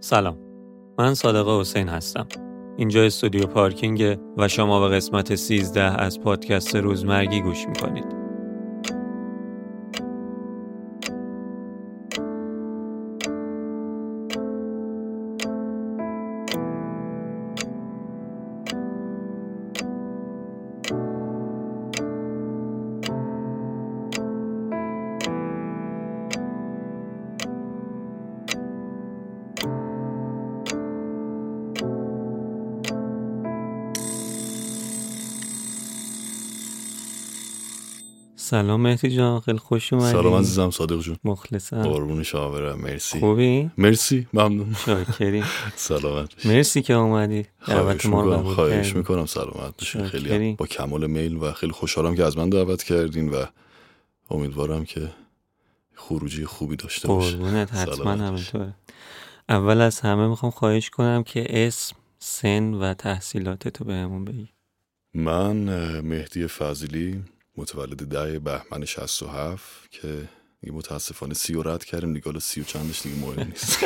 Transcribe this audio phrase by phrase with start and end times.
[0.00, 0.38] سلام.
[0.98, 2.26] من صادق حسین هستم.
[2.76, 8.25] اینجا استودیو پارکینگ و شما به قسمت 13 از پادکست روزمرگی گوش می‌کنید.
[38.56, 40.12] سلام مهدی جان خیلی خوش اومدی.
[40.12, 41.16] سلام عزیزم صادق جون.
[41.24, 41.82] مخلصم.
[41.82, 43.20] قربون شاورم مرسی.
[43.20, 44.74] خوبی؟ مرسی ممنون.
[44.86, 45.44] شاکری.
[45.74, 47.46] سلامت مرسی که اومدی.
[47.68, 48.96] دعوت ما رو خواهش.
[48.96, 49.26] می‌کنم.
[49.26, 50.28] سلامت باشین شاکری.
[50.28, 53.44] خیلی با کمال میل و خیلی خوشحالم که از من دعوت کردین و
[54.30, 55.10] امیدوارم که
[55.94, 58.22] خروجی خوبی داشته باشه قربونت حتما باشی.
[58.22, 58.74] همینطوره.
[59.48, 64.48] اول از همه می‌خوام خواهش کنم که اسم سن و تحصیلاتتو بهمون بگی.
[65.14, 65.56] من
[66.00, 67.24] مهدی فضلی
[67.56, 70.28] متولد ده بهمن 67 که
[70.60, 72.12] دیگه متاسفانه سی رو رد کردیم.
[72.12, 73.78] دیگه حالا سی و چندش دیگه مهم نیست.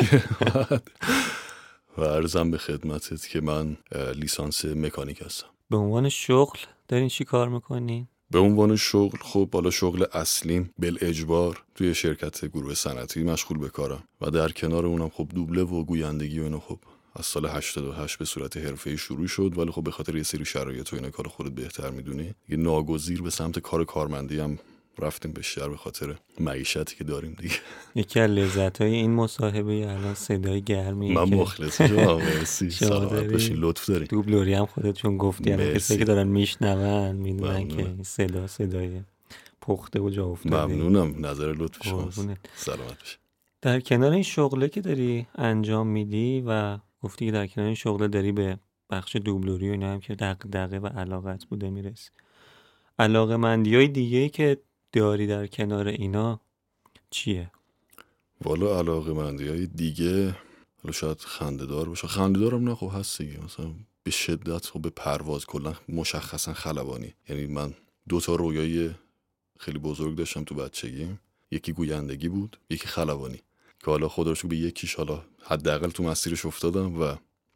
[1.98, 3.76] و عرضم به خدمتت که من
[4.14, 5.46] لیسانس مکانیک هستم.
[5.70, 10.98] به عنوان شغل دارین چی کار می‌کنین؟ به عنوان شغل خب حالا شغل اصلیم بل
[11.00, 15.84] اجبار توی شرکت گروه صنعتی مشغول به کارم و در کنار اونم خب دوبله و
[15.84, 16.78] گویندگی و اینا خب
[17.20, 20.92] از سال 88 به صورت حرفه‌ای شروع شد ولی خب به خاطر یه سری شرایط
[20.92, 22.34] و اینا کار خودت بهتر می‌دونی.
[22.48, 24.58] یه ناگزیر به سمت کار کارمندی هم
[24.98, 27.54] رفتیم بیشتر به خاطر معیشتی که داریم دیگه.
[27.94, 32.70] یکی از لذت های این مصاحبه الان صدای گرمی من مخلص شما مرسی.
[32.70, 33.56] شما سلامت داری؟ باشین.
[33.56, 34.06] لطف دارین.
[34.10, 35.52] دوبلوری هم خودتون گفتی.
[35.52, 35.74] الان.
[35.74, 37.68] کسایی که دارن میشنون می‌دونن.
[37.68, 39.00] که صدا صدای
[39.60, 40.66] پخته و جا افتاده.
[40.66, 41.26] ممنونم.
[41.26, 42.38] نظر لطف قربونت.
[42.56, 43.18] سلامت باشین.
[43.62, 48.32] در کنار این شغله که داری انجام میدی و گفتی که در کنار شغله داری
[48.32, 48.58] به
[48.90, 52.10] بخش دوبلوری و اینا هم که دغدغه و علاقت بوده می‌رسی.
[52.98, 54.60] علاقه مندی های دیگه که
[54.92, 56.40] داری در کنار اینا
[57.10, 57.50] چیه؟
[58.44, 60.36] والا علاقه مندی های دیگه
[60.82, 62.08] حالا شاید خنده دار باشه.
[62.08, 63.44] خنده دارم نه خب هست دیگه.
[63.44, 67.14] مثلا به شدت خب به پرواز کلا مشخصا خلبانی.
[67.28, 67.74] یعنی من
[68.08, 68.90] دو تا رویای
[69.58, 71.20] خیلی بزرگ داشتم تو بچگیم.
[71.50, 73.40] یکی گویندگی بود یکی خلبانی.
[73.84, 77.14] که حالا خدا رو به یکیش حالا حداقل تو مسیرش افتادم و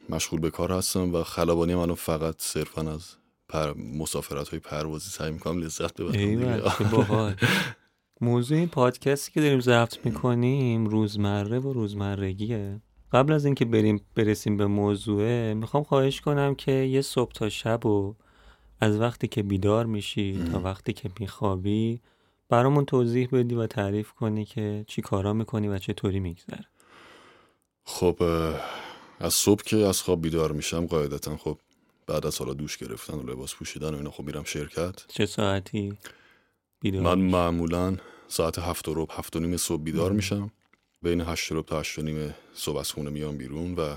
[0.09, 3.17] مشغول به کار هستم و خلبانی منو فقط صرفا از
[3.49, 3.75] پر...
[3.77, 7.37] مسافرت های پروازی سعی می‌کنم لذت ببرم
[8.21, 12.81] موضوع این پادکستی که داریم ضبط می‌کنیم روزمره و روزمرگیه.
[13.13, 17.87] قبل از اینکه بریم برسیم به موضوعه می‌خوام خواهش کنم که یه صبح تا شب
[17.87, 18.15] و
[18.81, 22.01] از وقتی که بیدار میشی تا وقتی که میخوابی
[22.49, 26.65] برامون توضیح بدی و تعریف کنی که چی کارا می‌کنی و چطوری میگذره.
[27.85, 28.17] خب
[29.21, 31.59] از صبح که از خواب بیدار میشم قاعدتا خب
[32.07, 35.07] بعد از حالا دوش گرفتن و لباس پوشیدن و اینا خب میرم شرکت.
[35.09, 35.99] چه ساعتی
[36.81, 37.97] بیدار من میشی؟ معمولا
[38.29, 40.51] ساعت هفت و ربع هفت و نیم صبح بیدار میشم.
[41.03, 43.97] بین هشت و ربع تا هشت و نیم صبح از خونه میام بیرون و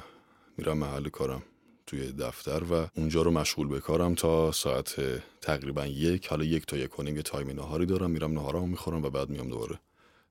[0.58, 1.44] میرم محل کارم.
[1.88, 4.96] توی دفتر و اونجا رو مشغول به کارم تا ساعت
[5.42, 9.10] تقریبا یک حالا یک تا یک و نیم تایم نهاری دارم میرم نهارمو می‌خورم و
[9.10, 9.80] بعد میام دوباره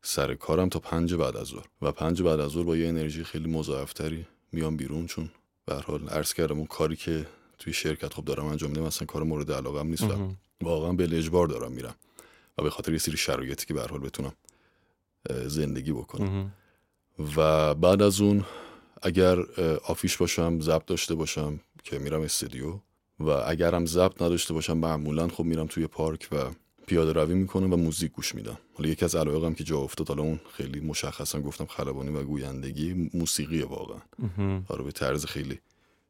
[0.03, 3.25] سر کارم تا پنج بعد از ظهر و پنج بعد از ظهر با یه انرژی
[3.25, 5.31] خیلی مضاعفتری میام بیرون چون
[5.67, 7.27] به هر حال عرض کردم اون کاری که
[7.59, 10.37] توی شرکت خب دارم انجام میدم اصلا کار مورد علاقم نیست و مهم.
[10.63, 11.95] واقعا به اجبار دارم میرم
[12.59, 14.33] و به خاطر یه سری شرایطی که به هر حال بتونم
[15.47, 16.53] زندگی بکنم.
[17.37, 18.45] و بعد از اون
[19.03, 19.41] اگر
[19.85, 22.79] آفیش باشم ضبط داشته باشم که میرم استودیو
[23.21, 26.37] و اگرم ضبط نداشته باشم معمولا خب میرم توی پارک و
[26.87, 30.23] پیاده روی می‌کنم و موزیک گوش میدم حالا یکی از علایقم که جا افتاد حالا
[30.23, 33.99] اون خیلی مشخصا گفتم خلبانی و گویندگی موسیقی واقعا.
[34.69, 35.59] آره به طرز خیلی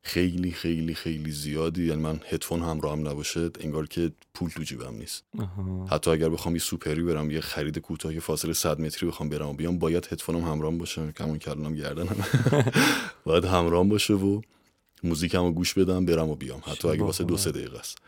[0.07, 1.87] خیلی خیلی خیلی زیادی.
[1.87, 5.25] یعنی من هدفون همراهم نباشه انگار که پول تو جیبم نیست.
[5.39, 5.87] آها.
[5.91, 9.49] حتی اگر بخوام یه سوپری برم یه خرید کوتاه یه فاصله 100 متری بخوام برم
[9.49, 11.13] و بیام باید هدفونم همراهم باشه.
[11.13, 12.17] کمون کردنم گردنم.
[13.25, 14.41] باید همراهم باشه و
[15.03, 16.61] موزیکمو گوش بدم برم و بیام.
[16.67, 17.99] حتی اگه واسه دو سه دقیقه است.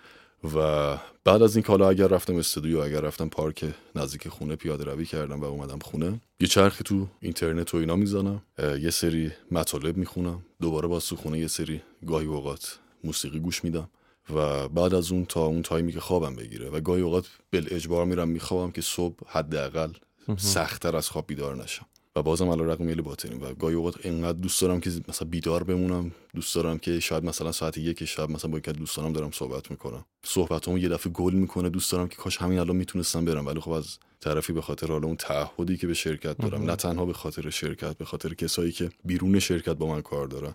[0.45, 5.05] و بعد از این حالا اگر رفتم استودیو اگر رفتم پارک نزدیک خونه پیاده روی
[5.05, 10.43] کردم و اومدم خونه یه چرخی تو اینترنت و اینا می‌زنم یه سری مطالب می‌خونم
[10.61, 13.89] دوباره با تو خونه یه سری گاهی اوقات موسیقی گوش میدم
[14.35, 18.05] و بعد از اون تا اون تایمی که خوابم بگیره و گاهی اوقات بل اجبار
[18.07, 19.93] میرم میخوابم که صبح حداقل
[20.37, 21.87] سختتر از خواب بیدار نشم.
[22.19, 25.65] و بازم علی رقم میل باطنی و گاهی اوقات انقدر دوست دارم که مثلا بیدار
[25.65, 29.71] بمونم دوست دارم که شاید مثلا ساعت یک شب مثلا با یک دوستانم دارم صحبت
[29.71, 30.05] می‌کنم.
[30.25, 33.71] صحبتامو یه دفعه گل می‌کنه دوست دارم که کاش همین الان می‌تونستم برم ولی خب
[33.71, 37.51] از طرفی به خاطر حالا اون تعهدی که به شرکت دارم نه تنها به خاطر
[37.51, 40.55] شرکت به خاطر کسایی که بیرون شرکت با من کار دارن.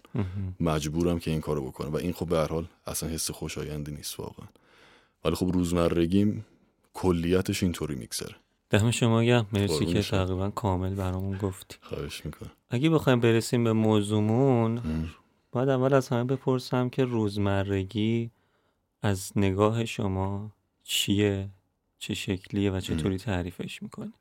[0.60, 4.20] مجبورم که این کارو بکنم و این خب به هر حال اصلا حس خوشایندی نیست
[4.20, 4.48] واقعا.
[5.26, 6.46] ولی خب روزمرگیم
[6.94, 8.36] کلیتش اینطوری میگذره.
[8.74, 9.48] دم شما گرم.
[9.54, 10.26] مرسی که شما.
[10.26, 11.78] تقریبا کامل برامون گفتی.
[11.82, 12.52] خواهش می‌کنم.
[12.70, 14.82] اگه بخوایم برسیم به موضوعمون
[15.52, 18.32] باید اول از همه بپرسم که روزمرگی
[19.02, 20.52] از نگاه شما
[20.84, 21.50] چیه؟
[22.00, 24.14] چه شکلیه و چطوری تعریفش می‌کنی؟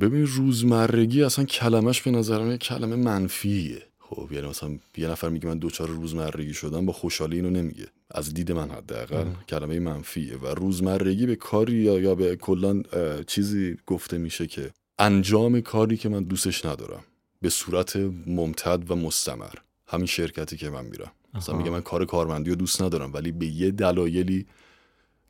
[0.00, 3.82] ببین روزمرگی اصلا کلمش به نظر من یه کلمه منفیه.
[4.14, 7.86] خب یعنی مثلا یه نفر میگه من دوچار روزمرگی شدم با خوشحالی اینو نمیگه.
[8.10, 12.82] از دید من حداقل کلمه منفیه و روزمرگی به کاری یا, یا به کلا
[13.26, 17.04] چیزی گفته میشه که انجام کاری که من دوستش ندارم
[17.42, 17.96] به صورت
[18.26, 19.54] ممتد و مستمر.
[19.86, 21.12] همین شرکتی که من میرم.
[21.34, 21.56] مثلا.
[21.56, 24.46] میگه من کار کارمندی رو دوست ندارم ولی به یه دلایلی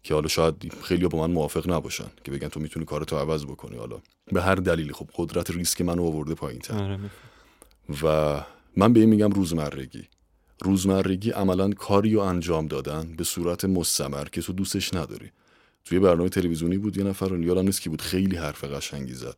[0.02, 3.76] که حالا شاید خیلی با من موافق نباشن که بگن تو می‌تونی کارتو عوض بکنی.
[3.76, 3.98] حالا
[4.32, 6.98] به هر دلیلی خب قدرت ریسک منو آورده پایین تر آره.
[8.02, 8.40] و
[8.76, 10.08] من به این میگم روزمرگی.
[10.60, 15.30] روزمرگی عملا کاری رو انجام دادن به صورت مستمر که تو دوستش نداری.
[15.84, 19.36] توی برنامه تلویزیونی بود یه نفر یادم نیست کی بود خیلی حرف قشنگی زد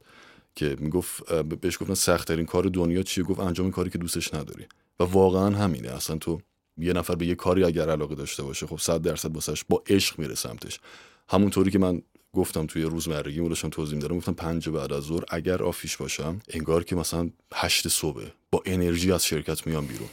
[0.55, 4.65] که می‌گفت بهش گفتن سختترین کار دنیا چیه؟ گفت انجام کاری که دوستش نداری.
[5.01, 5.89] و واقعا همینه.
[5.89, 6.41] اصلا تو
[6.79, 10.19] یه نفر به یه کاری اگر علاقه داشته باشه خب 100 درصد واسش با عشق
[10.19, 10.81] میره سمتش.
[11.29, 12.03] همونطوری که من
[12.37, 14.17] گفتم توی روزمرگی داشتم توضیح می‌دادم.
[14.17, 19.13] گفتم پنج بعد از ظهر اگر آفیش باشم انگار که مثلا هشت صبح با انرژی
[19.13, 20.09] از شرکت میام بیرون.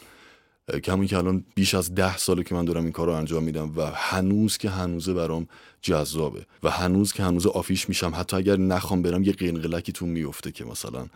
[0.84, 3.44] که همون که الان بیش از ده ساله که من دارم این کار رو انجام
[3.44, 5.48] میدم و هنوز که هنوزه برام
[5.82, 8.12] جذابه و هنوز که هنوز آفیش میشم.
[8.16, 11.08] حتی اگر نخوام برم یه قنقلکی تو میفته که مثلا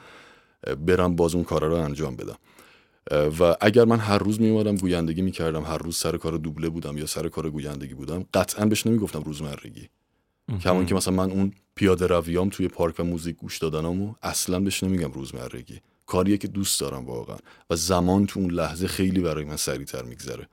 [0.87, 2.37] برم باز اون کار رو انجام بدم.
[3.39, 7.05] و اگر من هر روز میومدم گویندگی می‌کردم هر روز سر کار دوبله بودم یا
[7.05, 9.89] سر کار گویندگی بودم قطعا بهش نمی‌گفتم روزمرگی.
[10.63, 14.83] کمان که مثلا من اون پیاده رویام توی پارک و موزیک گوش دادنامو اصلا بهش
[14.83, 17.37] نمیگم روزمرگی کاریه که دوست دارم واقعا.
[17.69, 20.47] و زمان تو اون لحظه خیلی برای من سریعتر میگذره.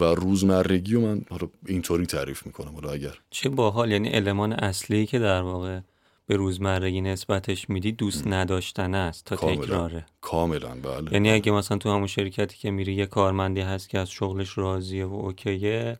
[0.00, 2.74] و روزمرگی رو من حالا اینطوری تعریف می‌کنم.
[2.74, 3.90] حالا اگر چه باحال.
[3.90, 5.80] یعنی المان اصلی که در واقع
[6.26, 9.64] به روزمرگی نسبتش میدی دوست نداشتن است تا کاملا.
[9.64, 10.06] تکراره.
[10.20, 11.12] کاملا بله.
[11.12, 15.04] یعنی اگه مثلا تو همون شرکتی که میری یه کارمندی هست که از شغلش راضیه
[15.04, 15.98] و اوکیه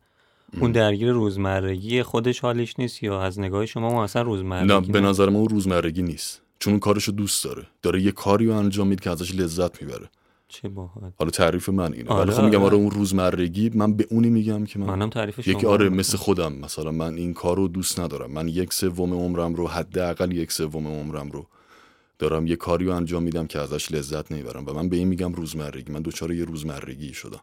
[0.60, 5.00] اون درگیر روزمرگی خودش حالش نیست یا از نگاه شما اون اصلا روزمرگی نه به
[5.00, 6.42] نظر من اون روزمرگی نیست.
[6.58, 7.66] چون اون کارشو دوست داره.
[7.82, 10.10] داره یه کاری رو انجام میده که ازش لذت می‌بره.
[10.48, 11.12] چه باحال.
[11.18, 12.10] حالا تعریف من اینه.
[12.10, 12.66] آره، ولی خب میگم آره.
[12.66, 16.16] آره اون روزمرگی من به اونی میگم که من منم تعریف شما یکی آره مثل
[16.16, 18.30] خودم مثلا من این کار رو دوست ندارم.
[18.30, 21.46] من یک سوم عمرم رو حداقل یک سوم عمرم رو
[22.18, 25.32] دارم یه کاری رو انجام میدم که ازش لذت نمی‌برم و من به این میگم
[25.32, 25.92] روزمرگی.
[25.92, 27.40] من دوچار یه روزمرگی شدم.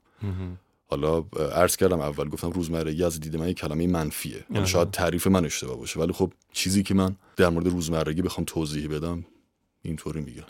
[0.93, 4.45] حالا عرض کردم اول گفتم روزمرگی از دید من یه کلمه منفیه.
[4.47, 4.69] حالا آره.
[4.69, 8.87] شاید تعریف من اشتباه باشه ولی خب چیزی که من در مورد روزمرگی بخوام توضیح
[8.87, 9.25] بدم
[9.81, 10.43] اینطوری میگم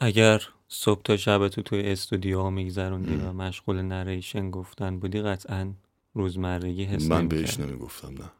[0.00, 5.72] اگر صبح تا شب تو توی استودیو میگذروندی و مشغول نریشن گفتن بودی قطعا
[6.14, 7.28] روزمرگی حس من.
[7.28, 8.30] بهش نمی‌گفتم نه.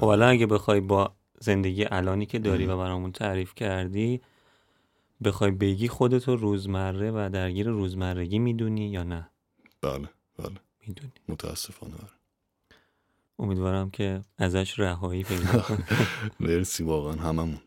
[0.00, 4.20] خب حالا اگه بخوای با زندگی الانی که داری و برامون تعریف کردی
[5.24, 9.28] بخوای بگی خودتو روزمره و درگیر روزمرگی می‌دونی یا نه؟
[9.80, 10.08] بله
[10.38, 10.63] بله.
[10.86, 11.12] می‌دونی.
[11.28, 12.12] متاسفانه آره.
[13.38, 15.84] امیدوارم که ازش رهایی پیدا کنی.
[16.40, 17.60] مرسی واقعا هممون.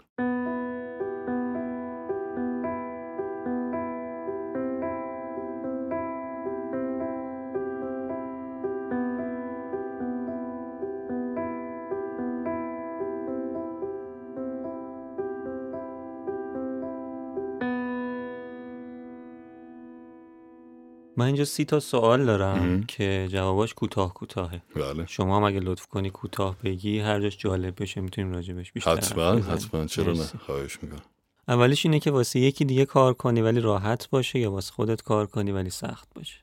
[21.18, 22.84] من اینجا سی تا سوال دارم مهم.
[22.84, 24.62] که جواباش کوتاه کوتاهه.
[24.76, 25.06] بله.
[25.06, 29.32] شما هم اگه لطف کنی کوتاه بگی هر جاش جالب بشه می‌تونیم راجبش بیشتر حتما.
[29.32, 29.86] حتما.
[29.86, 30.24] چرا نه.
[30.24, 31.02] خواهش می‌کنم.
[31.48, 35.26] اولیش اینه که واسه یکی دیگه کار کنی ولی راحت باشه یا واسه خودت کار
[35.26, 36.38] کنی ولی سخت باشه؟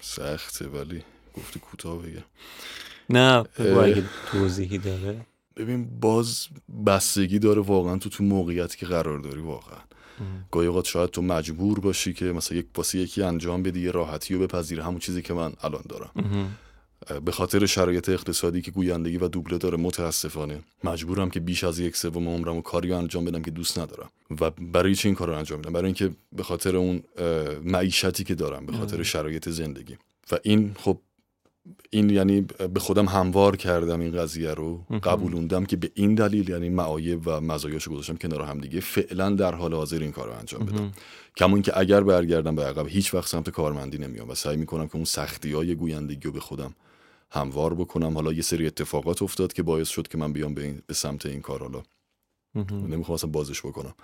[0.00, 1.02] سخته ولی
[1.36, 2.24] گفتی کوتاه بگم.
[3.10, 3.84] نه بگو اه.
[3.84, 5.26] اگه توضیحی داره.
[5.56, 6.48] ببین باز
[6.86, 9.78] بستگی داره واقعا تو تو موقعیتی که قرار داری واقعا.
[10.50, 14.34] گاهی اوقات شاید تو مجبور باشی که مثلا یک واسه یکی انجام بدی یه راحتی
[14.34, 14.80] رو بپذیری.
[14.80, 16.10] همون چیزی که من الان دارم.
[17.24, 21.96] به خاطر شرایط اقتصادی که گویندگی و دوبله داره متاسفانه مجبورم که بیش از یک
[21.96, 24.10] سوم عمرم و کاری رو انجام بدم که دوست ندارم.
[24.40, 27.02] و برای چه این کار رو انجام بدم برای اینکه به خاطر اون
[27.62, 29.02] معیشتی که دارم به خاطر.
[29.02, 29.96] شرایط زندگی.
[30.32, 31.00] و این خب
[31.90, 32.40] این یعنی
[32.74, 37.40] به خودم هموار کردم این قضیه رو قبولوندم که به این دلیل یعنی معایب و
[37.40, 40.92] مزایاشو گذاشتم کنار هم دیگه فعلا در حال حاضر این کار رو انجام بدم.
[41.36, 44.96] کما اینکه اگر برگردم به عقب هیچ وقت سمت کارمندی نمیام و سعی می‌کنم که
[44.96, 46.74] اون سختی های گویندگی رو به خودم
[47.30, 48.14] هموار بکنم.
[48.14, 51.40] حالا یه سری اتفاقات افتاد که باعث شد که من بیام به, به سمت این
[51.40, 51.82] کار حالا.
[52.72, 53.94] نمی‌خوام اصلا بازش بکنم.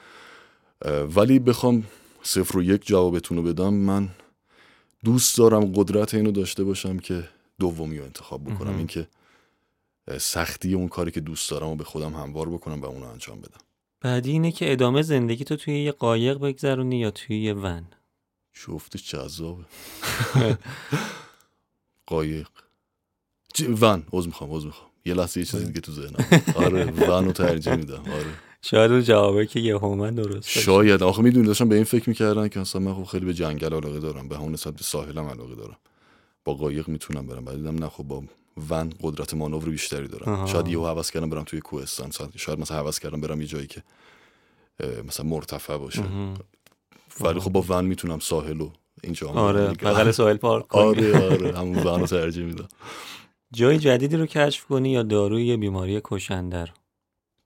[1.16, 1.84] ولی بخوام
[2.22, 4.08] صفر و یک جوابتون رو بدم من
[5.04, 7.28] دوست دارم قدرت اینو داشته باشم که
[7.60, 9.06] دومی رو انتخاب بکنم اینکه
[10.18, 13.60] سختی اون کاری که دوست دارم و به خودم هموار بکنم و اونو انجام بدم.
[14.00, 17.86] بعدی اینه که ادامه زندگی تو توی یه قایق بگذرونی یا توی یه ون؟
[18.52, 19.64] شفتش جذابه.
[22.06, 22.48] قایق.
[23.80, 24.04] ون.
[24.12, 24.90] عوض می‌خوام عوض می‌خوام.
[25.04, 26.42] یه لحظه یه چیزی دیگه تو ذهنم.
[26.64, 28.02] آره ون رو ترجیح میدم.
[28.12, 28.26] آره.
[28.62, 31.02] شاید اون جوابه که یه هومن درست شاید.
[31.02, 34.00] آخه می‌دونی داشتم به این فکر می‌کردن که اصلا من خب خیلی به جنگل علاقه
[34.00, 35.76] دارم به همون نسبت به ساحلم علاقه دارم.
[36.44, 38.22] با قایق می‌تونم برم بعد دیدم نه خب با
[38.70, 40.46] ون قدرت مانور بیشتری دارم.
[40.46, 43.82] شاید یهو حواس کردم برم توی کوهستان شاید مثلا حواس کردم برم یه جایی که
[45.08, 46.04] مثلا مرتفع باشه.
[47.20, 48.70] ولی خب با ون می‌تونم ساحل و
[49.02, 52.68] اینجا آره بغل ساحل پارک آره آره همون ون رو ترجیح میدم.
[53.52, 56.72] جای جدیدی رو کشف کنی یا داروی بیماری کشنده رو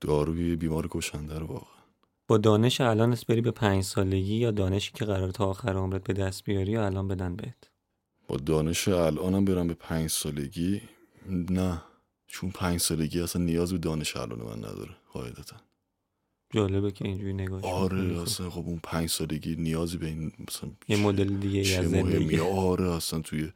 [0.00, 1.74] داروی بیماری کشنده رو واقعا.
[2.28, 6.12] با دانش الان بری به پنج سالگی یا دانشی که قرار تا آخر عمرت به
[6.12, 7.70] دست بیاری یا الان بدن بهت؟
[8.28, 10.82] با دانش الانم برم به پنج سالگی.
[11.50, 11.82] نه
[12.26, 15.56] چون پنج سالگی اصلا نیاز به دانش الان من نداره قاعدتا.
[16.54, 20.96] جالبه که اینجوری نگاه آره اصلا خب اون پنج سالگی نیازی به این مثلا یه
[20.96, 22.38] مدل دیگه از زندگی.
[22.38, 23.52] آره اصلا توی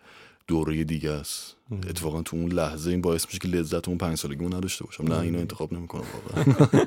[0.47, 1.57] دوره دیگه است.
[1.73, 5.05] اتفاقا تو اون لحظه این باعث میشه که لذت اون پنج سالگیمون نداشته باشم.
[5.05, 6.87] نه اینو انتخاب نمی‌کنم واقعا.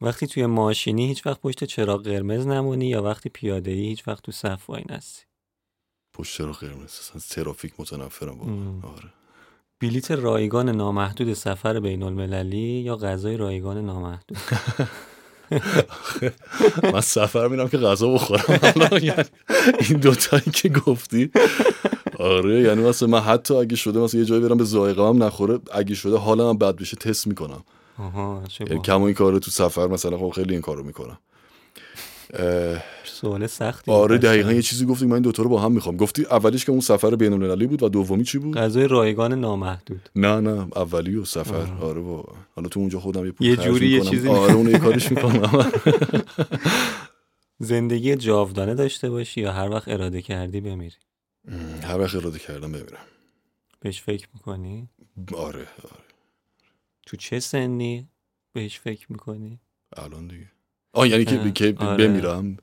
[0.00, 4.24] وقتی توی ماشینی هیچ وقت پشت چراغ قرمز نمونی یا وقتی پیاده ای هیچ وقت
[4.24, 5.22] تو صف وای نستی
[6.20, 6.82] پشت چراغ قرمز.
[6.84, 8.94] اصلا ترافیک متنفرم واقعا.
[8.94, 9.08] آره.
[9.80, 14.38] بلیت رایگان نامحدود سفر بین المللی یا غذای رایگان نامحدود؟
[16.94, 18.44] من سفر میرم که غذا بخورم.
[19.02, 19.24] یعنی
[19.88, 21.30] این دوتایی که گفتی.
[22.18, 25.58] آره یعنی مثلا من حتی اگه شده مثلا یه جایی برم به ذائقه هم نخوره
[25.72, 27.64] اگه شده حالا هم بد بشه تست می‌کنم.
[27.98, 28.42] آها
[28.84, 31.18] کم این کارو تو سفر مثلا خب خیلی این کارو می‌کنم.
[33.04, 34.52] سوال سختی آره دقیقا.
[34.52, 35.96] یه چیزی گفتی من این دوتا رو با هم می‌خوام.
[35.96, 40.08] گفتی اولیش که اون سفر بین المللی بود و دومی چی بود؟ غذای رایگان نامحدود.
[40.16, 41.54] نه نه اولی و سفر.
[41.54, 41.84] آه.
[41.84, 45.10] آره با حالا تو اونجا خودم یه, یه جوری یه چیزی آره اون یه کارش
[45.10, 45.72] می‌کنم.
[47.58, 50.96] زندگی جاودانه داشته باشی یا هر وقت اراده کردی بمیری؟
[51.82, 52.98] هر وقت اراده کردم بمیرم.
[53.80, 54.88] بهش فکر می‌کنی؟
[55.36, 56.04] آره آره.
[57.06, 58.08] تو چه سنی
[58.52, 59.60] بهش فکر می‌کنی؟
[59.96, 60.46] الان دیگه.
[60.92, 62.08] آه یعنی که, که آره.
[62.08, 62.56] بمیرم.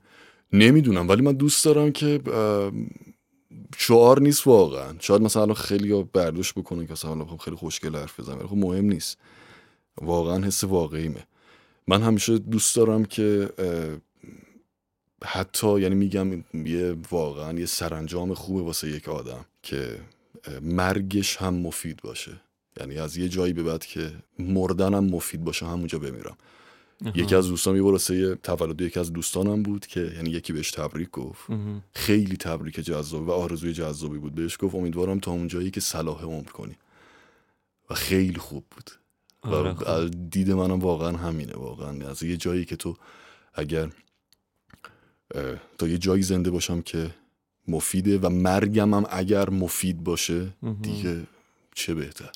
[0.52, 2.20] نمی‌دونم ولی من دوست دارم که
[3.78, 4.94] شعار نیست واقعا.
[5.00, 8.84] شاید مثلا الان خیلی برداشت بکنن که مثلا خب خیلی خوشگل حرف بزنم خب مهم
[8.84, 9.18] نیست.
[10.02, 11.26] واقعا حس واقعیمه.
[11.86, 13.48] من همیشه دوست دارم که
[15.24, 20.00] حتی یعنی میگم یه واقعا یه سرانجام خوبه واسه یک آدم که
[20.62, 22.40] مرگش هم مفید باشه.
[22.80, 26.36] یعنی از یه جایی به بعد که مردنم مفید باشه همونجا بمیرم.
[27.14, 31.10] یکی از دوستان یه برسه تولد یکی از دوستانم بود که یعنی یکی بهش تبریک
[31.10, 31.46] گفت.
[31.92, 34.34] خیلی تبریک جذاب و آرزوی جذابی بود.
[34.34, 36.76] بهش گفت امیدوارم تا اون جایی که صلاح عمر کنی.
[37.90, 38.90] و خیلی خوب بود.
[39.42, 42.08] آره و دید منم واقعا همینه واقعا.
[42.08, 42.96] از یه جایی که تو
[43.54, 43.90] اگر
[45.78, 47.14] تا یه جایی زنده باشم که
[47.68, 51.26] مفیده و مرگم هم اگر مفید باشه دیگه
[51.74, 52.32] چه بهتر.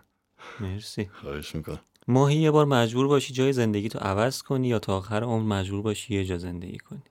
[0.60, 1.10] مرسی.
[1.12, 1.80] خواهش می‌کنم.
[2.10, 5.82] ماهی یه بار مجبور باشی جای زندگی تو عوض کنی یا تا آخر عمر مجبور
[5.82, 7.02] باشی یه جا زندگی کنی؟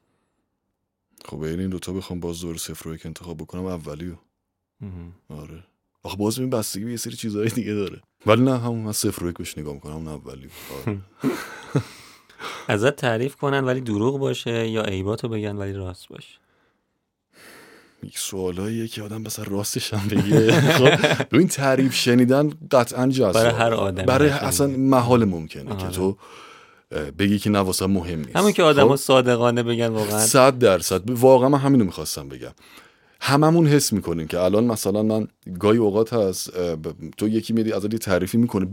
[1.26, 4.16] خب بین این دوتا بخوام باز دور صفر که انتخاب بکنم اولیو.
[5.30, 5.64] آره.
[6.04, 8.02] آخه باز این بستگی به یه سری چیزهای دیگه داره.
[8.26, 10.50] ولی نه همون من صفر یک بهش نگاه می‌کنم اون اولیو.
[10.86, 11.00] آره.
[12.68, 16.34] ازت تعریف کنن ولی دروغ باشه یا عیباتو بگن ولی راست باشه.
[16.34, 16.49] یک
[18.16, 20.52] سوالاییه که آدم بس راستش هم بگه.
[20.52, 26.18] خب این تعریف شنیدن قطعا جذاب برای هر آدم برای اصلا محال ممکنه که تو
[27.20, 28.36] بگی که نه مهم نیست.
[28.36, 30.20] همون که آدم خب؟ صادقانه بگن واقعا.
[30.20, 31.10] صد درصد.
[31.10, 32.52] واقعا من همینو می‌خواستم بگم.
[33.22, 35.28] هممون حس می‌کنیم که الان مثلا من
[35.60, 36.52] گاهی اوقات هست
[37.18, 38.68] تو یکی میری از تعریفی می‌کنه.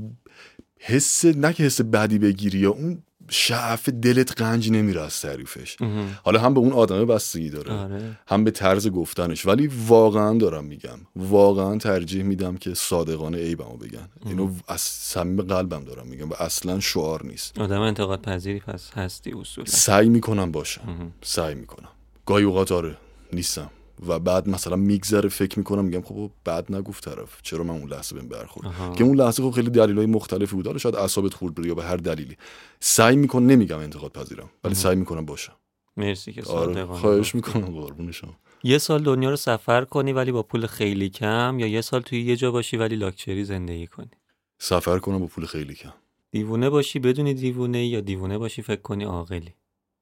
[0.78, 5.76] حس نه که حس بدی بگیری یا اون شعف دلت قنج نمیره از تعریفش.
[6.24, 8.18] حالا هم به اون آدمه بستگی داره آره.
[8.26, 9.46] هم به طرز گفتنش.
[9.46, 14.08] ولی واقعا دارم میگم واقعا ترجیح میدم که صادقانه عیبمو بگن.
[14.26, 17.58] اینو از صمیم قلبم دارم میگم و اصلا شعار نیست.
[17.58, 19.66] آدم انتقاد پذیری پس هستی اصولا.
[19.66, 21.12] سعی می‌کنم باشم.
[21.22, 21.88] سعی می‌کنم.
[22.26, 22.96] گاهی اوقات آره
[23.32, 23.70] نیستم.
[24.08, 27.42] و بعد مثلا میگذره فکر می‌کنم میگم خب بعد نگفت طرف.
[27.42, 28.92] چرا من اون لحظه بهم برخورد؟ آها.
[28.94, 30.66] که اون لحظه خب خیلی دلایل مختلفی بود.
[30.66, 32.36] حالا شاید اعصابت خورد بره یا به هر دلیلی.
[32.80, 35.52] سعی می‌کنم نمیگم انتقاد پذیرم ولی سعی می‌کنم باشم.
[35.96, 37.34] مرسی که آره صادقانه خواهش.
[37.34, 38.34] می‌کنم قربون شما.
[38.62, 42.22] یه سال دنیا رو سفر کنی ولی با پول خیلی کم یا یه سال توی
[42.22, 44.10] یه جا باشی ولی لاکچری زندگی کنی؟
[44.58, 45.92] سفر کنم با پول خیلی کم.
[46.30, 49.54] دیوونه باشی بدونی دیوونه یا دیوونه باشی فکر کنی عاقلی؟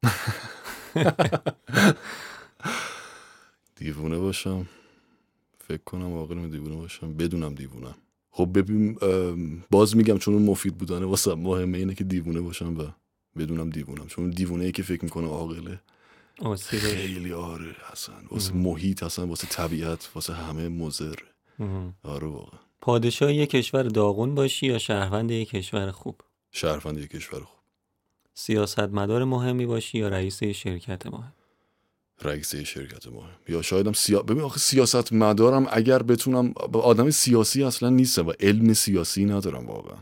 [3.76, 4.66] دیوونه باشم.
[5.58, 7.14] فکر کنم واقعا دیوونه باشم.
[7.14, 7.94] بدونم دیوونم
[8.30, 8.98] خب ببین
[9.70, 12.86] باز میگم چون مفید بودنه واسه مهمه اینه که دیوونه باشم و
[13.38, 14.06] بدونم دیوونم.
[14.06, 15.80] چون دیوونه ای که فکر می‌کنه عاقله.
[16.56, 21.14] خیلی آره اصلا واسه محیط اصلا واسه طبیعت واسه همه مضر.
[21.58, 21.94] مهم.
[22.02, 22.60] آره واقعا.
[22.80, 26.20] پادشاه یه کشور داغون باشی یا شهروند یه کشور خوب؟
[26.52, 27.60] شهروند یک کشور خوب.
[28.34, 31.32] سیاستمدار مهمی باشی یا رئیس شرکت مهم؟
[32.22, 34.22] رئیس شرکت مهم یا شایدم سیا...
[34.22, 39.96] ببین آخه سیاست مدارم اگر بتونم آدم سیاسی اصلا نیستم و علم سیاسی ندارم واقعا.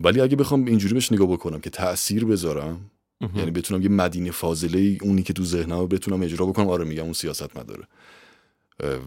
[0.00, 2.90] ولی اگه بخوام اینجوری بهش نگاه بکنم که تأثیر بذارم.
[3.36, 7.12] یعنی بتونم یه مدینه فاضله اونی که تو ذهنم بتونم اجرا بکنم آره میگم اون
[7.12, 7.84] سیاست مداره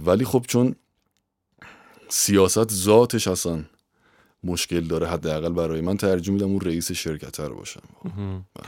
[0.05, 0.75] ولی خب چون
[2.09, 3.63] سیاست ذاتش اصلا
[4.43, 7.81] مشکل داره حداقل برای من ترجیح میدم اون رئیس شرکت رو باشم.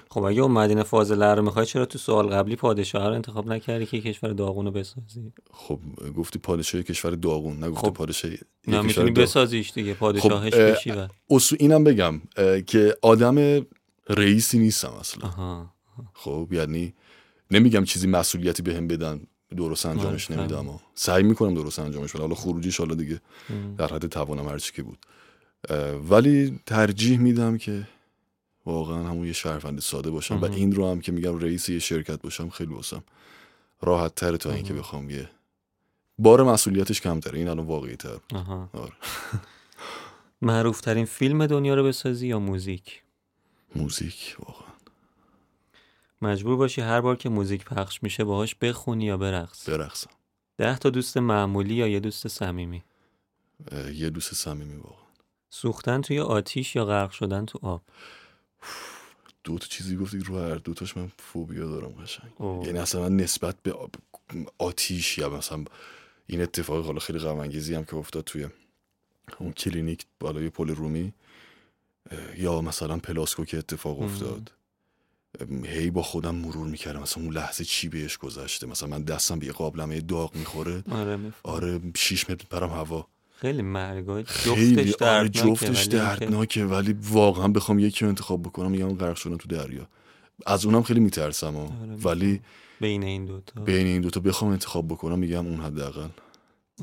[0.09, 3.85] خب اگه اون مدینه فاضله رو می‌خوای چرا تو سوال قبلی پادشاه رو انتخاب نکردی
[3.85, 5.79] که کشور داغون رو بسازی؟ خب
[6.17, 8.31] گفتی پادشاه کشور داغون نگفتی خب، پادشاه
[8.67, 9.23] نه می‌تونی داغون.
[9.23, 12.21] بسازیش دیگه پادشاهش اه، بشی و اصو اینم بگم
[12.67, 13.65] که آدم
[14.09, 15.29] رئیسی نیستم اصلا.
[15.29, 15.73] آها
[16.13, 16.93] خب یعنی
[17.51, 19.21] نمیگم چیزی مسئولیتی بهم بدن
[19.57, 20.69] درست انجامش آره، نمیدم.
[20.69, 22.21] و سعی می‌کنم درست انجامش بدم.
[22.21, 23.21] حالا خروجیش حالا دیگه.
[23.77, 24.97] در حد توانم هرچی که بود.
[26.09, 27.87] ولی ترجیح میدم که
[28.65, 30.45] واقعا همون یه شهروند ساده باشم و.
[30.45, 33.03] این رو هم که میگم رئیس یه شرکت باشم خیلی واسم
[33.81, 34.73] راحت تره تا اینکه.
[34.73, 35.29] بخوام یه
[36.17, 37.39] بار مسئولیتش کمتره.
[37.39, 38.17] این الان واقعی تر
[38.73, 38.93] آره.
[40.41, 43.03] معروف ترین فیلم دنیا رو بسازی یا موزیک؟
[43.75, 44.75] موزیک واقعا.
[46.21, 50.09] مجبور باشی هر بار که موزیک پخش میشه باهاش بخونی یا برقصی برقصم.
[50.57, 52.83] ده تا دوست معمولی یا یه دوست صمیمی؟
[53.93, 55.04] یه دوست صمیمی واقعا.
[55.55, 57.81] سوختن توی آتیش یا غرق شدن تو آب؟
[59.43, 62.31] دو تا چیزی گفتی رو هر دوتاش من فوبیا دارم قشنگ.
[62.65, 63.75] یعنی اصلا من نسبت به
[64.57, 65.65] آتیش یا مثلا
[66.27, 68.47] این اتفاق حالا خیلی غم انگیزی هم که افتاد توی
[69.39, 71.13] اون کلینیک بالای پل رومی
[72.37, 74.01] یا مثلا پلاسکو که اتفاق.
[74.01, 74.51] افتاد.
[75.63, 77.01] هی با خودم مرور می‌کردم.
[77.01, 80.83] مثلا اون لحظه چی بهش گذشته؟ مثلا من دستم به یه قابلمه داغ می‌خوره.
[80.91, 83.07] آره آره شیش متر برم هوا.
[83.35, 88.71] خیلی مرگای خیلی جفتش آره دردناکه جفتش دردناکه ولی واقعا بخوام یکی رو انتخاب بکنم
[88.71, 89.87] میگم غرق شدن تو دریا.
[90.45, 91.69] از اونم خیلی میترسم آره،
[92.03, 92.41] ولی
[92.81, 96.07] بین این دوتا بین این دوتا بخوام انتخاب بکنم میگم اون حداقل.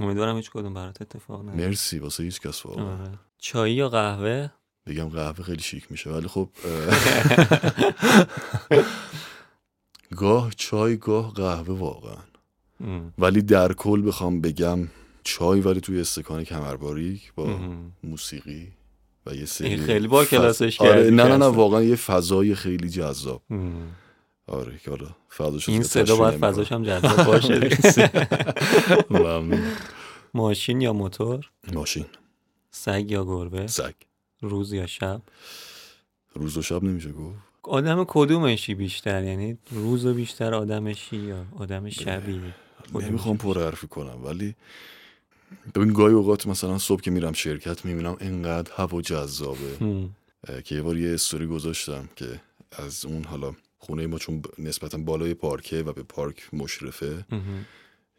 [0.00, 1.66] امیدوارم هیچ کدوم برات اتفاق نیفته.
[1.68, 2.84] مرسی واسه هیچ کس واقعا.
[2.84, 3.10] آره.
[3.38, 4.48] چایی یا قهوه؟
[4.86, 8.26] بگم قهوه خیلی شیک میشه ولی خب اه،
[10.16, 12.16] گاه چای گاه قهوه واقعا.
[13.18, 14.78] ولی در کل بخوام بگم
[15.24, 17.58] چای ولی توی استکان کمرباریک با.
[18.04, 18.68] موسیقی
[19.26, 21.44] و یه سری این خیلی با فض- کلاسش آره کردی نه نه نه.
[21.46, 23.42] واقعا یه فضای خیلی جذاب.
[24.46, 25.06] آره که حالا
[25.36, 26.38] فضاشو این صدا باید.
[26.40, 27.60] فضاش هم جذاب باشه.
[30.34, 32.04] ماشین یا موتور ماشین
[32.70, 33.92] سگ یا گربه سگ
[34.40, 35.22] روز یا شب
[36.34, 41.90] روز و شب نمیشه گفت آدم کدومشی بیشتر یعنی روز و بیشتر آدمشی یا آدم
[41.90, 42.40] شبی
[42.94, 44.54] نمی‌خوام؟ پر حرفی کنم ولی
[45.74, 50.08] ببین گاهی اوقات مثلا صبح که میرم شرکت می‌بینم انقدر هوا جذابه.
[50.64, 52.40] که یه بار یه استوری گذاشتم که
[52.72, 57.24] از اون حالا خونه ما چون نسبتا بالای پارکه و به پارک مشرفه.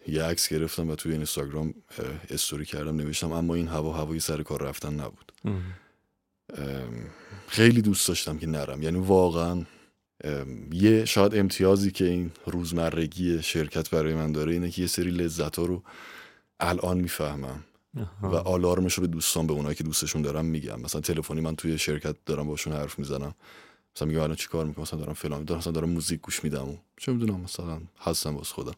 [0.07, 1.73] یه عکس گرفتم و توی اینستاگرام
[2.29, 5.31] استوری کردم نوشتم اما این هوا هوای سر کار رفتن نبود.
[7.47, 8.83] خیلی دوست داشتم که نرم.
[8.83, 9.65] یعنی واقعا
[10.71, 15.55] یه شاید امتیازی که این روزمرگی شرکت برای من داره اینه که یه سری لذت
[15.55, 15.83] ها رو
[16.63, 17.63] الان می‌فهمم.
[18.21, 20.81] و آلارمش رو به دوستان به اونایی که دوستشون دارم میگم.
[20.81, 23.33] مثلا تلفنی من توی شرکت دارم باشون حرف می‌زنم.
[23.95, 26.69] مثلا میگم الان چیکار می‌کنم؟ مثلا دارم فلان دارم مثلا دارم موزیک گوش میدم.
[26.69, 28.73] و چه می‌دونم؟ مثلا هستم واسه خودم.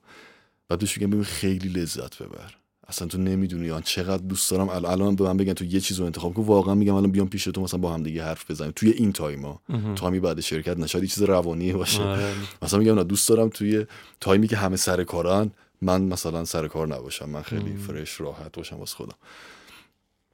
[0.70, 2.56] بعد بهش میگم ببین خیلی لذت ببر.
[2.88, 4.70] اصلا تو نمی‌دونی آن چقدر دوست دارم.
[4.70, 6.44] ال- الان به من بگن تو یه چیز رو انتخاب کن.
[6.44, 8.74] واقعا میگم الان بیام پیش تو مثلا با هم دیگه حرف بزنیم.
[8.76, 9.62] توی این time
[9.96, 10.00] ا.
[10.00, 11.02] time ی بعد شرکت نشد.
[11.02, 12.04] یه چیز روانی باشه.
[12.04, 12.34] آره.
[12.62, 13.86] مثلا میگم نه دوست دارم توی
[14.20, 15.52] time ی که همه سر کارن.
[15.86, 17.78] من مثلا سر کار نباشم من خیلی مم.
[17.78, 19.16] فرش راحت باشم واسه خودم.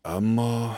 [0.06, 0.78] اما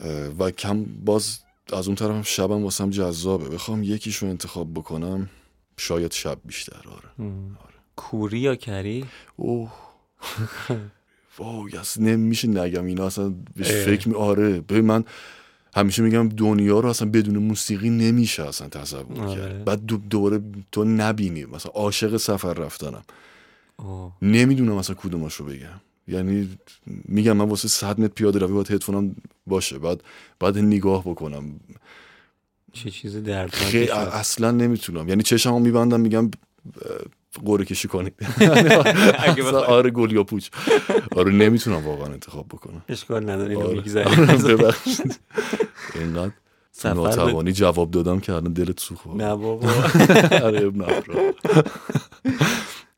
[0.00, 1.38] اه، و کم باز
[1.72, 3.48] از اون طرف شبم واسم جذابه.
[3.48, 5.30] بخوام یکیشو انتخاب بکنم
[5.76, 7.08] شاید شب بیشتر آره.
[7.18, 7.58] مهم.
[7.96, 9.06] کوری یا کری؟
[9.36, 9.72] اوه.
[11.38, 13.84] وای اصلا نمیشه نگم اینا اصلا بهش اه.
[13.84, 14.60] فکر می آره.
[14.60, 15.04] ببین من
[15.74, 19.34] همیشه میگم دنیا رو اصلا بدون موسیقی نمیشه اصلا تصور آره.
[19.40, 19.64] کرد.
[19.64, 20.40] بعد دو- دوباره
[20.72, 21.44] تو نبینی.
[21.44, 23.02] مثلا عاشق سفر رفتنم.
[23.76, 24.12] اوه.
[24.22, 25.80] نمی‌دونم اصلا کدومش رو بگم.
[26.08, 29.78] یعنی میگم من واسه 100 متر پیاده روی باید هدفونم باشه.
[29.78, 30.02] بعد
[30.40, 31.60] بعد نگاه بکنم.
[32.72, 33.16] چه چیز
[33.52, 33.92] خیلی شد.
[33.92, 35.08] اصلا نمی‌تونم.
[35.08, 36.30] یعنی چشمو میبندم میگم
[37.44, 38.14] قرعه کشی کنید.
[39.76, 40.50] آره گل یا پوچ.
[41.16, 42.82] آره نمی‌تونم واقعا انتخاب بکنم.
[42.88, 44.56] اشکال نداره اینو آره.
[44.56, 45.20] ببخشید.
[45.94, 46.32] اینقدر
[46.84, 49.06] ناتوانی جواب دادم که الان دلت سوخت.
[49.06, 49.68] نه بابا.
[50.46, 50.72] آره.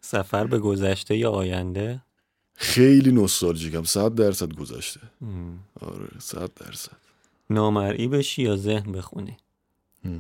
[0.01, 2.03] سفر به گذشته یا آینده؟
[2.55, 3.83] خیلی نوستالژیکم.
[3.83, 5.01] صد درصد گذشته.
[5.81, 6.97] آره صد درصد.
[7.51, 9.37] نامرئی بشی یا ذهن بخونی؟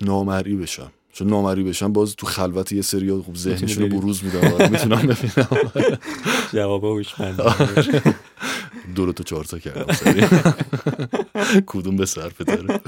[0.00, 0.92] نامرئی بشم.
[1.12, 3.98] چون نامرئی بشم باز تو خلوت یه سری خوب ذهنشون رو.
[3.98, 5.98] بروز میدم آره می‌تونم ببینم
[6.52, 7.40] جواب هوشمند.
[8.94, 9.94] دو تا چهار تا کردم.
[11.66, 12.80] کدوم به سر پدره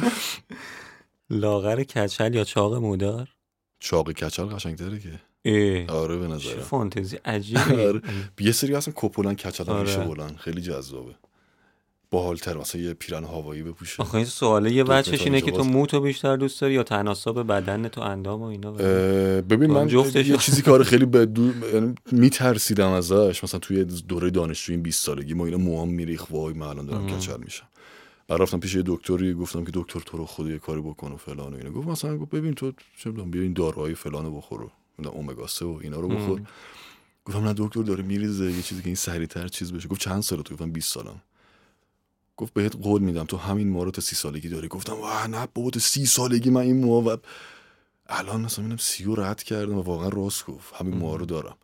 [1.31, 3.29] لاغر کچل یا چاق مودار
[3.81, 5.97] چاق کچل قشنگتره که اه.
[5.97, 8.03] آره به چه نظرم فانتزی عجیبی آره.
[8.41, 9.83] یه سری اصلا کپولن کچل آره.
[9.83, 11.15] میشه بلند خیلی جذابه
[12.15, 14.03] باحالتر مثلا یه پیرن هوایی بپوشه.
[14.03, 15.65] آخه این سواله یه تا اینه که تو.
[15.65, 20.27] موتو بیشتر دوست داری یا تناسب بدن تو اندام و اینا؟ ببین تو من جفتش
[20.27, 21.51] یه چیزی آره خیلی به دو...
[21.75, 23.45] یعنی میترسیدم ازش.
[23.45, 27.07] مثلا توی دوره دانشجویی این 20 سالگی ما اینا موام میریخ وای من الان دارم.
[27.07, 27.67] کچل میشم.
[28.29, 31.17] بعد رفتم پیش یه دکتری گفتم که دکتر تو رو خدا یه کاری بکن و
[31.17, 31.71] فلان و اینا.
[31.71, 34.71] گفت مثلا گفت ببین تو چه می‌دونم بیا این داروهای فلان رو بخور و
[35.09, 36.43] اومگا 3 و اینا رو بخور.
[37.25, 39.89] گفتم نه دکتر داره میریزه یه چیزی که این سریعتر چیز بشه.
[39.89, 41.23] گفت چند سالت گفتم 20 سالم.
[42.37, 44.69] گفت بهت قول میدم تو همین موها رو تا سی سالگی داری.
[44.69, 47.19] گفتم واه نه بابا تا سی سالگی من این موها و
[48.07, 50.75] الان مثلا می‌بینم سی رو رد کردم و واقعا راست گفت.
[50.75, 51.57] همین موها رو دارم.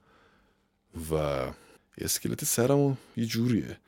[1.13, 1.15] و
[1.99, 3.79] اسکلت سرم یه جوریه.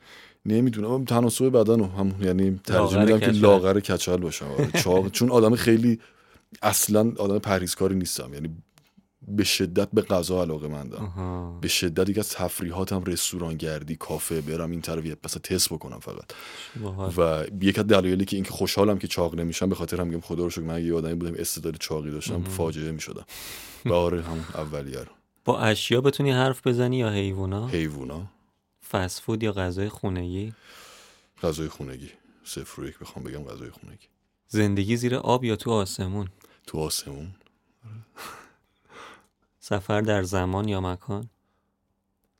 [0.45, 1.05] نمی‌دونم.
[1.05, 3.31] تناسب بدن رو هم یعنی ترجیح میدم که.
[3.31, 4.47] لاغر کچل باشم.
[4.85, 5.09] آره.
[5.09, 5.99] چون آدم خیلی
[6.61, 8.33] اصلا آدم پرهیزکاری نیستم.
[8.33, 8.49] یعنی
[9.27, 11.59] به شدت به غذا علاقه مندم آها.
[11.61, 16.31] به شدت دیگه از تفریحاتم رستوران گردی کافه برم این طرف یه تست بکنم فقط.
[17.17, 20.43] و یک از دلایلی که اینکه خوشحالم که چاق نمیشم به خاطر هم میگم خدا
[20.43, 22.43] رو شکر من یه آدمی بودم استعداد چاقی داشتم.
[22.43, 23.25] فاجعه می‌شدم.
[23.85, 25.11] و آره همون اولیه رو.
[25.45, 28.27] با اشیا بتونی حرف بزنی یا حیوونا؟ حیوونا.
[28.91, 30.53] فست فود یا غذای خونگی
[31.43, 32.09] غذای خونگی.
[32.43, 34.07] صفر و یک بخوام بگم غذای خونگی.
[34.47, 36.27] زندگی زیر آب یا تو آسمون؟
[36.67, 37.27] تو آسمون.
[39.65, 41.29] سفر در زمان یا مکان؟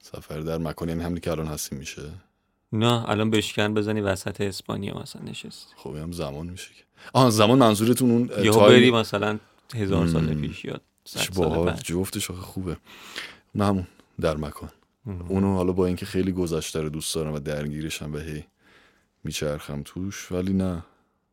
[0.01, 2.01] سفر در مکان یعنی همینی که الان هستیم میشه؟
[2.71, 5.73] نه الان بشکن بزنی وسط اسپانیا مثلا نشستی.
[5.75, 6.83] خب هم زمان میشه که.
[7.13, 9.39] آها زمان منظورتون اون یا تایم- بری مثلا
[9.75, 10.41] هزار سال مم.
[10.41, 12.77] پیش یا سال جفتش آخه خوبه.
[13.55, 13.87] نه همون
[14.21, 14.69] در مکان.
[15.05, 15.21] مم.
[15.29, 18.43] اونو حالا با اینکه خیلی گذشته رو دوست دارم و درگیرشم و هی
[19.23, 20.83] میچرخم توش ولی نه.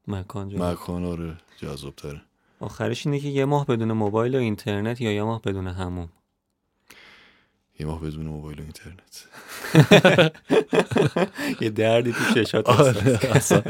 [0.09, 0.73] مکان جا.
[0.73, 2.23] مکان آره جذاب تره
[2.61, 6.09] آخرش اینه که یه ماه بدون موبایل و اینترنت یا یه ماه بدون هموم.
[7.79, 9.27] یه ماه بدون موبایل و اینترنت.
[11.63, 13.63] یه دردی تو چشات آره اصلا.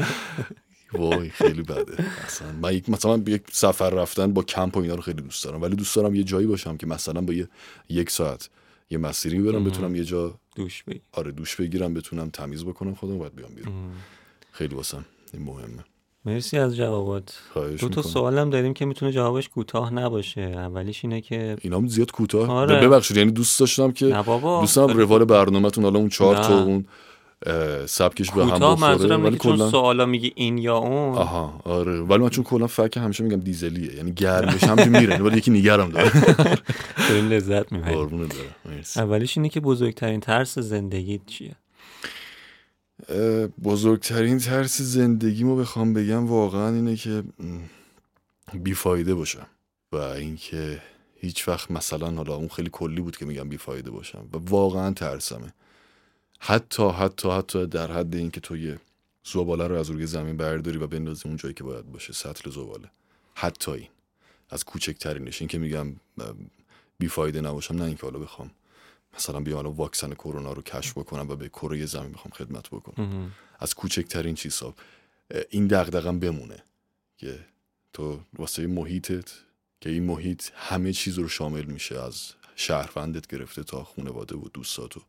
[0.92, 2.04] وای خیلی بده.
[2.26, 2.52] اصلا.
[2.52, 5.62] من یک مثلا یک سفر رفتن با کمپ و اینا رو خیلی دوست دارم.
[5.62, 7.48] ولی دوست دارم یه جایی باشم که مثلا با یه
[7.88, 8.50] یک ساعت
[8.90, 9.64] یه مسیری برم.
[9.64, 13.74] بتونم یه جا دوش بگی آره دوش بگیرم بتونم تمیز بکنم خودم باید بیام بیرون.
[14.52, 15.84] خیلی واسم این مهمه.
[16.24, 17.38] مرسی از جوابات.
[17.80, 20.40] دو تا سوالم داریم که می‌تونه جوابش کوتاه نباشه.
[20.40, 22.50] اولیش اینه که اینا هم زیاد کوتاه.
[22.50, 22.80] آره.
[22.88, 24.60] ببخشید یعنی دوست داشتم که نه بابا.
[24.60, 26.46] دوست دارم روال برنامهتون حالا اون چهار نه.
[26.46, 26.84] تا اون
[27.86, 31.14] سبکش به هم بخوره منظورم ولی چون کلا سوالا میگی این یا اون.
[31.18, 32.00] آها آره.
[32.00, 35.90] ولی من چون کلا فک همیشه میگم دیزلیه یعنی گرمش همینجوری میره ولی یکی نگرم
[35.90, 36.10] داره.
[37.08, 38.28] داریم لذت می‌بریم.
[38.64, 39.00] مرسی.
[39.00, 41.56] اولیش اینه که بزرگترین ترس زندگیت چیه؟
[43.64, 47.24] بزرگترین ترس زندگیمو بخوام بگم واقعا اینه که
[48.54, 49.46] بیفایده باشم
[49.92, 50.82] و اینکه
[51.16, 55.52] هیچ وقت مثلا حالا اون خیلی کلی بود که میگم بیفایده باشم و واقعا ترسمه.
[56.38, 58.78] حتی حتی حتی در حد اینکه تو یه
[59.24, 62.90] زباله رو از روی زمین برداری و بندازی اون جایی که باید باشه سطل زباله.
[63.34, 63.88] حتی این.
[64.50, 65.42] از کوچکترینش.
[65.42, 65.96] این که میگم
[66.98, 68.50] بیفایده نباشم نه اینکه حالا بخوام
[69.14, 73.06] مثلا بیام الان واکسن کرونا رو کشف بکنم و به کره زمین بخوام خدمت بکنم.
[73.06, 73.32] مهم.
[73.58, 74.74] از کوچکترین چیزها
[75.50, 76.62] این دغدغم بمونه
[77.16, 77.38] که
[77.92, 79.32] تو واسه محیطت
[79.80, 82.00] که این محیط همه چیز رو شامل میشه.
[82.00, 85.00] از شهروندت گرفته تا خانواده و دوستات و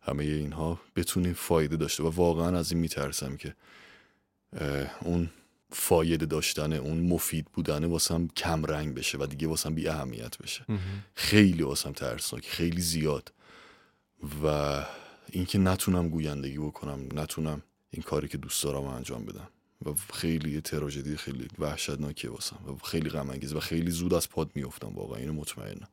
[0.00, 3.54] همه اینها بتونی فایده داشته و واقعا از این میترسم که
[5.00, 5.30] اون
[5.72, 10.64] فایده داشتن اون مفید بودنه واسم کم رنگ بشه و دیگه واسم بی اهمیت بشه.
[11.14, 13.32] خیلی واسم ترسناک خیلی زیاد.
[14.44, 14.78] و
[15.30, 19.48] اینکه نتونم گویندگی بکنم نتونم این کاری که دوست دارم انجام بدم.
[19.86, 22.58] و خیلی تراژدی خیلی وحشتناکه واسم.
[22.66, 24.92] و خیلی غم و خیلی زود از پاد میافتم.
[24.94, 25.88] واقعا اینو مطمئنم.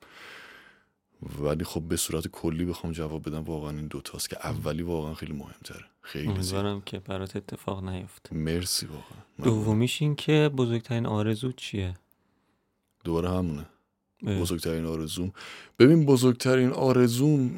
[1.40, 5.34] ولی خب به صورت کلی بخوام جواب بدم واقعا این دوتاست که اولی واقعا خیلی
[5.34, 5.86] مهمتره.
[6.02, 8.36] خیلی امیدوارم که برات اتفاق نیفته.
[8.36, 9.20] مرسی واقعا.
[9.44, 11.94] دومیش این که بزرگترین آرزو چیه؟
[13.04, 13.66] دوباره همونه.
[14.26, 15.32] بزرگترین آرزوم.
[15.80, 17.52] ببین بزرگترین آرزوم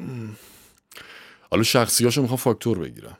[1.50, 3.16] حالا شخصیاشو می‌خوام فاکتور بگیرم.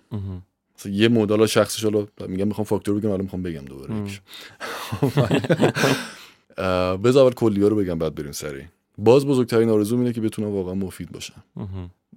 [0.85, 3.95] یه مدل شخصیش حالا میگم می‌خوام فاکتور بگم حالا می‌خوام بگم دوباره
[7.05, 10.75] بذار اول کلیه رو بگم بعد بریم سری باز بزرگترین آرزوم اینه که بتونم واقعا
[10.75, 11.45] مفید باشم.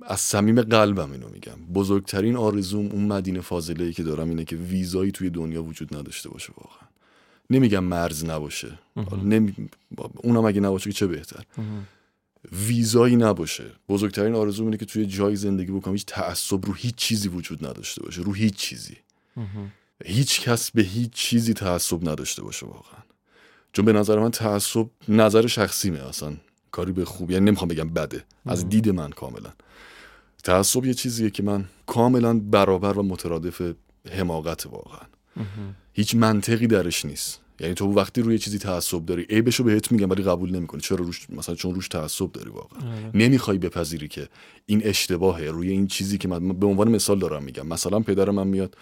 [0.02, 1.74] از صمیم قلبم اینو میگم.
[1.74, 6.30] بزرگترین آرزوم اون مدینه فاضله ای که دارم اینه که ویزایی توی دنیا وجود نداشته
[6.30, 6.88] باشه واقعا.
[7.50, 8.80] نمیگم مرز نباشه.
[9.24, 9.56] نمی...
[10.16, 11.44] اونم اگه نباشه که چه بهتر.
[12.52, 13.72] ویزایی نباشه.
[13.90, 15.94] بزرگترین آرزوم اینه که توی جای زندگی بکنم.
[15.94, 18.22] هیچ تعصب رو هیچ چیزی وجود نداشته باشه.
[18.22, 18.98] رو هیچ چیزی.
[20.06, 23.02] هیچ کس به هیچ چیزی تعصب نداشته باشه واقعا.
[23.74, 26.34] چون به نظر من تعصب نظر شخصیمه اصلا.
[26.76, 28.24] کاری به خوب یعنی نمی‌خوام بگم بده.
[28.46, 29.54] از دید من کاملا.
[30.44, 33.62] تعصب یه چیزیه که من کاملا برابر و مترادف
[34.12, 35.06] حماقت واقعا.
[35.94, 37.42] هیچ منطقی درش نیست.
[37.60, 40.82] یعنی تو وقتی روی چیزی تعصب داری عیبشو بهت میگم ولی قبول نمی‌کنی.
[40.82, 42.80] چرا روش مثلا چون روش تعصب داری واقعا.
[42.90, 43.12] آره.
[43.14, 44.28] نمی‌خوای بپذیری که
[44.66, 45.46] این اشتباهه.
[45.52, 47.68] روی این چیزی که من به عنوان مثال دارم میگم.
[47.68, 48.78] مثلا پدر من میاد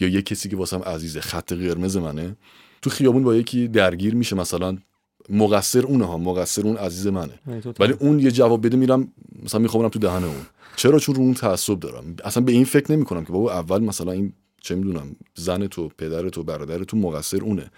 [0.00, 2.36] یا یه کسی که واسم عزیزه خط قرمز منه
[2.82, 4.36] تو خیابون با یکی درگیر میشه.
[4.36, 4.78] مثلا
[5.28, 7.38] مقصر اونه ها مقصر اون عزیز منه.
[7.80, 9.08] ولی اون یه جواب بده میرم
[9.42, 10.46] مثلا می‌خوام تو دهن اون.
[10.76, 12.16] چرا؟ چون رو اون تعصب دارم.
[12.24, 15.88] اصلا به این فکر نمی کنم که بابا اول مثلا این چه می‌دونم زن تو
[15.98, 17.70] پدر تو برادر تو مقصر اونه.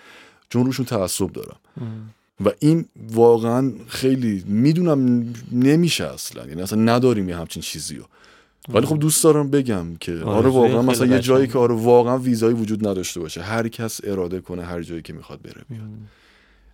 [0.49, 1.57] چون روشون تعصب دارم.
[2.45, 6.47] و این واقعا خیلی می‌دونم نمیشه اصلا.
[6.47, 8.05] یعنی اصلا نداریم یه همچین چیزی رو
[8.69, 12.19] ولی خب دوست دارم بگم که آره, آره واقعا مثلا یه جایی که آره واقعا
[12.19, 13.43] ویزایی وجود نداشته باشه.
[13.43, 15.83] هر کس اراده کنه هر جایی که می‌خواد بره بیاد.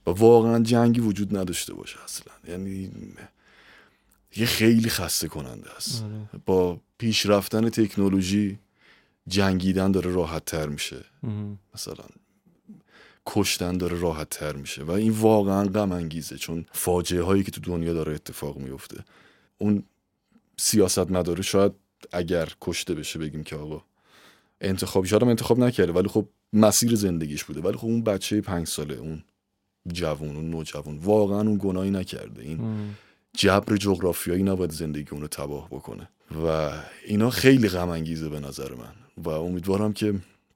[0.08, 2.32] و واقعا جنگی وجود نداشته باشه اصلا.
[2.48, 2.90] یعنی
[4.36, 6.02] یه خیلی خسته کننده است.
[6.02, 6.40] آره.
[6.46, 8.58] با پیشرفتن تکنولوژی
[9.28, 11.04] جنگیدن داره راحت تر میشه.
[11.74, 12.04] مثلا
[13.26, 17.60] کشتن داره راحت تر میشه و این واقعا غم انگیزه چون فاجعه هایی که تو
[17.60, 19.04] دنیا داره اتفاق میفته.
[19.58, 19.82] اون
[20.56, 21.72] سیاست مداره شاید
[22.12, 23.82] اگر کشته بشه بگیم که آقا
[24.60, 27.60] انتخابی شاید انتخاب نکرده ولی خب مسیر زندگیش بوده.
[27.60, 29.24] ولی خب اون بچه پنج ساله اون
[29.92, 32.42] جوون اون نوجوان واقعا اون گناهی نکرده.
[32.42, 32.58] این
[33.32, 36.08] جبر جغرافیایی نباید زندگی اونو تباه بکنه.
[36.46, 36.70] و
[37.06, 38.92] اینا خیلی غم انگیزه به نظر من.
[39.24, 40.14] و امیدوارم که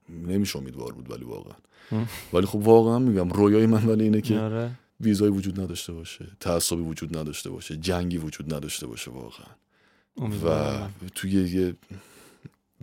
[0.09, 1.55] نمیشه امیدوار بود ولی واقعا.
[2.33, 4.71] ولی خب واقعا میگم رویای من ولی اینه که آره.
[5.01, 9.47] ویزای وجود نداشته باشه تعصبی وجود نداشته باشه جنگی وجود نداشته باشه واقعا.
[10.45, 10.79] و
[11.15, 11.75] توی یه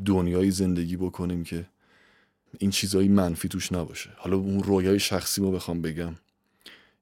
[0.06, 1.66] دنیای زندگی بکنیم که
[2.60, 4.10] این چیزایی منفی توش نباشه.
[4.18, 6.16] حالا اون رویای شخصی ما بخوام بگم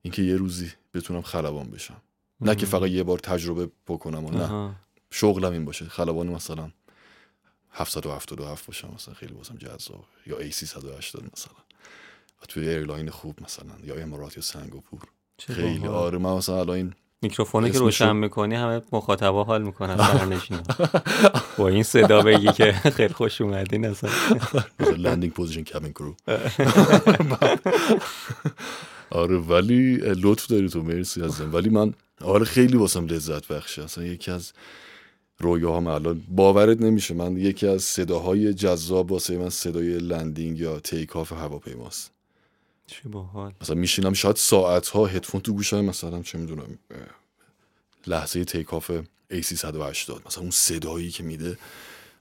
[0.02, 2.02] اینکه یه روزی بتونم خلبان بشم.
[2.42, 4.76] نه که فقط یه بار تجربه بکنم و نه.
[5.12, 5.86] شغلم این باشه.
[5.86, 6.72] خلبان مثلا
[7.72, 10.06] 777 باشم مثلا خیلی بازم جذاب.
[10.28, 11.54] یا ای 380 مثلا.
[12.42, 13.74] و توی airline خوب مثلا.
[13.84, 15.00] یا امارات یا سنگاپور.
[15.40, 15.88] خیلی.
[15.88, 19.98] آره من مثلا الان این میکروفونی که روشن می‌کنی همه مخاطبا حال می‌کنن
[21.58, 24.10] با این صدا بگی که خیلی خوش اومدین اصلا.
[24.80, 26.16] landing position cabin crew
[29.10, 33.84] آره ولی لطف داری تو مرسی ازم ولی من آره خیلی واسم لذت بخشه.
[33.84, 34.52] اصلا یکی از
[35.40, 37.14] رویاهام الان باورت نمیشه.
[37.14, 42.12] من یکی از صداهای جذاب واسه من صدای landing یا take off هواپیماست.
[42.88, 43.54] چه باحال.
[43.62, 46.78] مثلا میشینم شاید ساعت ها هدفون تو گوشم مثلا چه می‌دونم
[48.08, 48.92] لحظه تیک آف
[49.34, 51.58] A380 مثلا اون صدایی که میده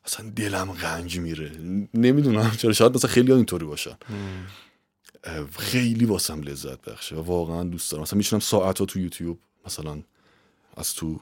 [0.04, 1.50] اصلا دلم غنج میره.
[1.94, 3.96] نمی‌دونم چرا شاید مثلا خیلی اینطوری باشن.
[5.58, 8.02] خیلی واسم لذت بخشه و واقعا دوست دارم.
[8.02, 10.02] مثلا میشنم ساعت ها تو یوتیوب مثلا
[10.76, 11.20] از تو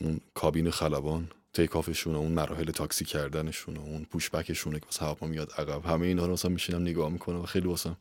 [0.00, 6.06] اون کابین خلبان تیکافشون اون مراحل تاکسی کردنشون اون پوشبکشونه که مثلا میاد عقب همه
[6.06, 7.96] اینا رو مثلا میشینم نگاه می‌کنم و خیلی واسم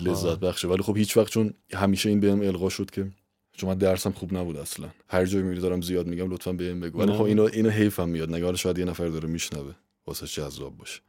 [0.00, 0.68] لذت بخشه.
[0.68, 3.10] ولی خب هیچ وقت چون همیشه این بهم القا شد که
[3.52, 4.88] چون من درسم خوب نبود اصلا.
[5.08, 6.98] هر جایی میری دارم زیاد میگم لطفا بهم بگو.
[6.98, 8.30] ولی خب اینو اینو حیفم میاد.
[8.30, 9.74] نگار شاید یه نفر داره میشنوه
[10.06, 11.00] واسه جذاب باشه.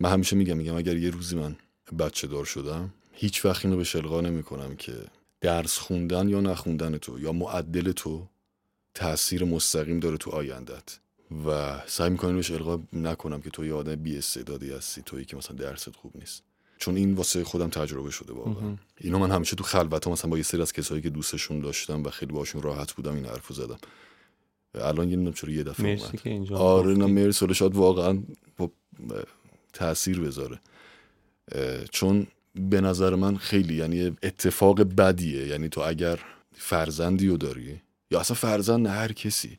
[0.00, 1.56] من همیشه میگم میگم اگر یه روزی من
[1.98, 4.94] بچه دار شدم هیچ وقت اینو به شلغا نمی‌کنم که
[5.40, 8.26] درس خوندن یا نخوندن تو یا معدل تو
[8.94, 10.98] تاثیر مستقیم داره تو آیندت.
[11.46, 15.36] و سعی می‌کنم بهش القا نکنم که تو یه آدم بی استعدادی هستی تویی که
[15.36, 16.42] مثلا درست خوب نیست.
[16.78, 18.76] چون این واسه خودم تجربه شده واقعا.
[19.00, 22.02] اینو من همیشه تو خلوت ها مثلا با یه سری از کسایی که دوستشون داشتم
[22.04, 23.78] و خیلی باشون راحت بودم این حرفو زدم.
[24.74, 26.20] الان یه چرا یه دفعه مرسی اومد.
[26.20, 27.06] که اینجا آره نه.
[27.06, 28.22] مرسی شاید واقعا
[28.56, 28.70] با-
[29.72, 30.60] تاثیر بذاره.
[31.90, 35.46] چون به نظر من خیلی یعنی اتفاق بدیه.
[35.46, 36.18] یعنی تو اگر
[36.52, 37.80] فرزندی رو داری
[38.10, 39.58] یا اصلا فرزند نه هر کسی.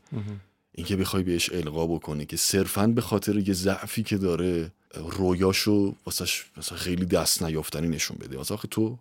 [0.71, 6.45] اینکه بخوای بهش القا بکنی که صرفا به خاطر یه ضعفی که داره رویاشو واسش
[6.57, 8.37] مثلا خیلی دست نیافتنی نشون بده.
[8.37, 8.97] مثلا آخه تو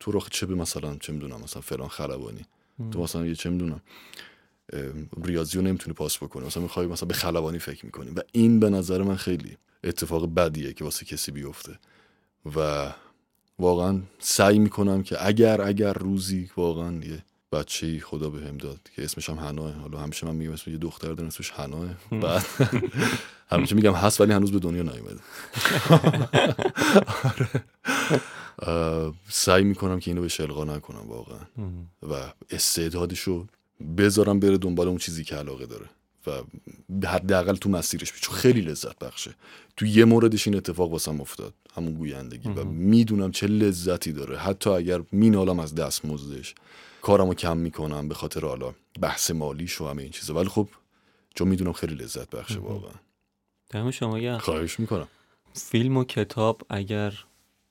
[0.00, 2.44] تو رو چه به مثلا چه می‌دونم مثلا فلان خلبانی.
[2.90, 3.80] تو مثلا یه چه می‌دونم
[5.24, 6.46] ریاضی رو نمی‌تونی پاس بکنی.
[6.46, 8.10] مثلا می‌خوای مثلا به خلبانی فکر می‌کنی.
[8.10, 11.78] و این به نظر من خیلی اتفاق بدیه که واسه کسی بیفته.
[12.56, 12.92] و
[13.58, 19.04] واقعا سعی می‌کنم که اگر اگر روزی واقعا یه بچه خدا به هم داد که
[19.04, 21.88] اسمش هم حناه حالا همیشه من میگم اسم یه دختر دارم اسمش حناه.
[22.10, 22.44] بعد
[23.52, 25.20] همیشه میگم هست ولی هنوز به دنیا نیومده.
[27.24, 27.48] آره.
[29.28, 31.40] سعی می‌کنم که اینو بهش القا نکنم واقعا.
[32.02, 33.46] و استعدادشو
[33.98, 35.86] بذارم بره دنبال اون چیزی که علاقه داره.
[36.26, 36.30] و
[37.06, 38.12] حداقل تو مسیرش.
[38.20, 39.34] چون خیلی لذت بخشه.
[39.76, 41.54] تو یه موردش این اتفاق واسم افتاد.
[41.74, 42.48] همون گویندگی.
[42.48, 44.38] و می‌دونم چه لذتی داره.
[44.38, 46.54] حتی اگر مینالم از دست مزدش
[47.02, 50.34] کارمو کم می‌کنم به خاطر حالا بحث مالیش و همه این چیزا.
[50.34, 50.68] ولی خب
[51.34, 52.92] چون می‌دونم خیلی لذت بخشه واقعا.
[53.70, 54.38] دم شما گرم.
[54.38, 55.08] خواهش می‌کنم.
[55.54, 57.24] فیلم و کتاب اگر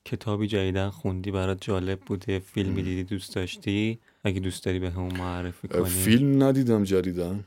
[0.04, 5.16] کتابی جدیدن خوندی برات جالب بوده فیلمی دیدی دوست داشتی اگه دوست داری به همون
[5.18, 5.84] معرفی کنی.
[5.84, 7.44] فیلم ندیدم جدیدن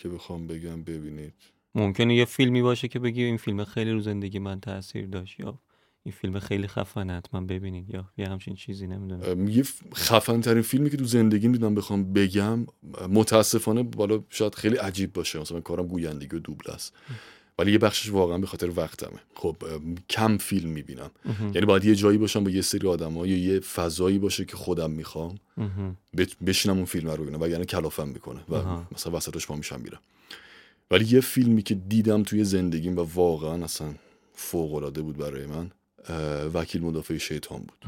[0.00, 1.34] که بخوام بگم ببینید.
[1.74, 5.58] ممکنه یه فیلمی باشه که بگی این فیلم خیلی رو زندگی من تاثیر داشت یا
[6.02, 9.48] این فیلم خیلی خفنه حتما ببینید یا یه همچین چیزی نمی‌دونم.
[9.48, 12.66] یه خفن ترین فیلمی که تو زندگیم دیدم بخوام بگم
[13.08, 15.40] متاسفانه بالا شاید خیلی عجیب باشه.
[15.40, 16.94] مثلا کارم گویندگی و دوبل است.
[17.60, 19.18] ولی یه بخشش واقعا به خاطر وقتمه.
[19.34, 19.56] خب
[20.10, 21.10] کم فیلم می‌بینم.
[21.54, 24.90] یعنی باید یه جایی باشم با یه سری آدم یا یه فضایی باشه که خودم
[24.90, 25.38] می‌خوام
[26.46, 27.40] بشینم اون فیلم رو ببینم.
[27.40, 28.56] وگرنه کلافم می‌کنه و.
[28.92, 30.00] مثلا وسطش پا میشم میرم.
[30.90, 33.94] ولی یه فیلمی که دیدم توی زندگیم و واقعا اصلا
[34.34, 35.70] فوق العاده بود برای من
[36.54, 37.84] وکیل مدافع شیطان بود.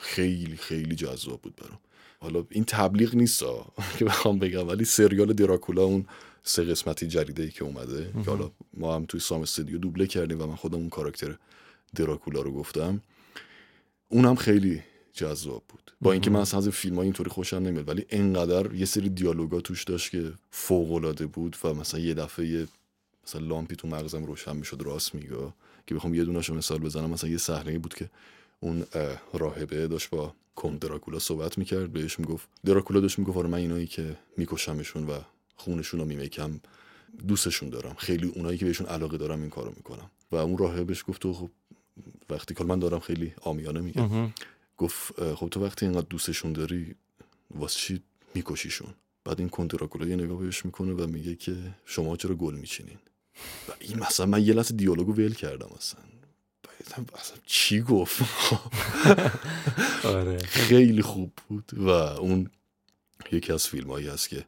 [0.00, 1.78] خیلی خیلی جذاب بود برام.
[2.20, 3.44] حالا این تبلیغ نیست
[3.98, 6.06] که بخوام بگم ولی سریال دراکولا اون
[6.42, 10.42] سه قسمتی جریده ای که اومده که حالا ما هم توی سام استودیو دوبله کردیم
[10.42, 11.36] و من خودم اون کاراکتر
[11.94, 13.00] دراکولا رو گفتم.
[14.08, 14.82] اونم خیلی
[15.12, 15.92] جذاب بود.
[16.00, 19.84] با اینکه من از فیلم های اینطوری خوشم نمیاد ولی انقدر یه سری دیالوگا توش
[19.84, 22.66] داشت که فوق العاده بود و مثلا یه دفعه یه
[23.26, 25.28] مثلا لامپی تو مغزم روشن می‌شد راست میگه
[25.86, 28.10] که بخوام یه دونه‌شو مثال بزنم مثلا یه صحنه بود که
[28.60, 33.48] اون اه، راهبه داشت با کند دراکولا صحبت می‌کرد بهش می‌گفت دراکولا داشت می‌گفت آره
[33.48, 35.20] من اینایی که میکشمشون و
[35.56, 36.60] خونشون رو میمیکم
[37.28, 37.94] دوستشون دارم.
[37.94, 40.10] خیلی اونایی که بهشون علاقه دارم این کارو می‌کنم.
[40.32, 41.50] و اون راهبش گفت تو خب
[42.30, 44.32] وقتی که من دارم خیلی آمیانه میگم.
[44.76, 46.94] گفت خب تو وقتی اینقدر دوستشون داری
[47.50, 48.02] واسه چی
[48.34, 48.94] میکشیشون؟
[49.24, 52.98] بعد این کند دراکولا یه نگاه بهش می‌کنه و میگه که شما چرا گل میچینین؟
[53.68, 56.00] و این مثلا من یه لحظه دیالوگو ول کردم اصلا.
[57.14, 58.22] اصلا چی گفت؟
[60.04, 60.38] آره.
[60.38, 61.70] خیلی خوب بود.
[61.74, 62.50] و اون
[63.32, 64.44] یکی از فیلم هایی هست که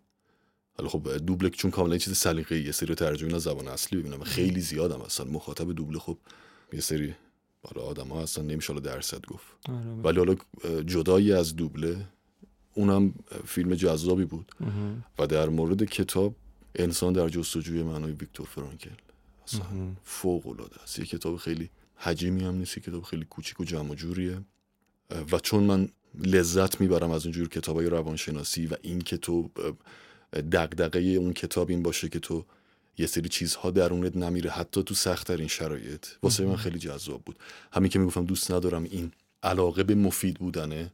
[0.76, 4.24] حالا خب دوبله چون کاملا چیز سلیقه‌ای یه سری ترجمه از زبان اصلی ببینم و
[4.24, 5.26] خیلی زیادم اصلا.
[5.26, 6.18] مخاطب دوبله خب
[6.72, 7.14] یه سری
[7.62, 9.46] حالا آدم ها هستن نمیشه حالا درصد گفت.
[9.68, 9.78] آره.
[9.78, 10.36] ولی حالا
[10.82, 12.06] جدایی از دوبله
[12.74, 13.14] اونم
[13.46, 14.52] فیلم جذابی بود.
[15.18, 16.34] و در مورد کتاب
[16.74, 18.90] انسان در جستجوی معنای ویکتور فرانکل.
[19.48, 19.62] اصلا
[20.04, 20.98] فوق العاده است.
[20.98, 21.70] یه کتاب خیلی
[22.02, 24.40] حجیمی هم نیست کتاب خیلی کوچیک و جمع و جوریه.
[25.32, 25.88] و چون من
[26.24, 29.50] لذت می‌برم از اونجور کتابای روانشناسی و این که تو
[30.52, 32.44] دقدقه اون کتاب این باشه که تو
[32.98, 36.06] یه سری چیزها درونت نمیره حتی تو سختترین شرایط.
[36.22, 37.38] واسه من خیلی جذاب بود.
[37.72, 39.12] همین که می‌گفتم دوست ندارم این
[39.42, 40.92] علاقه به مفید بودنه.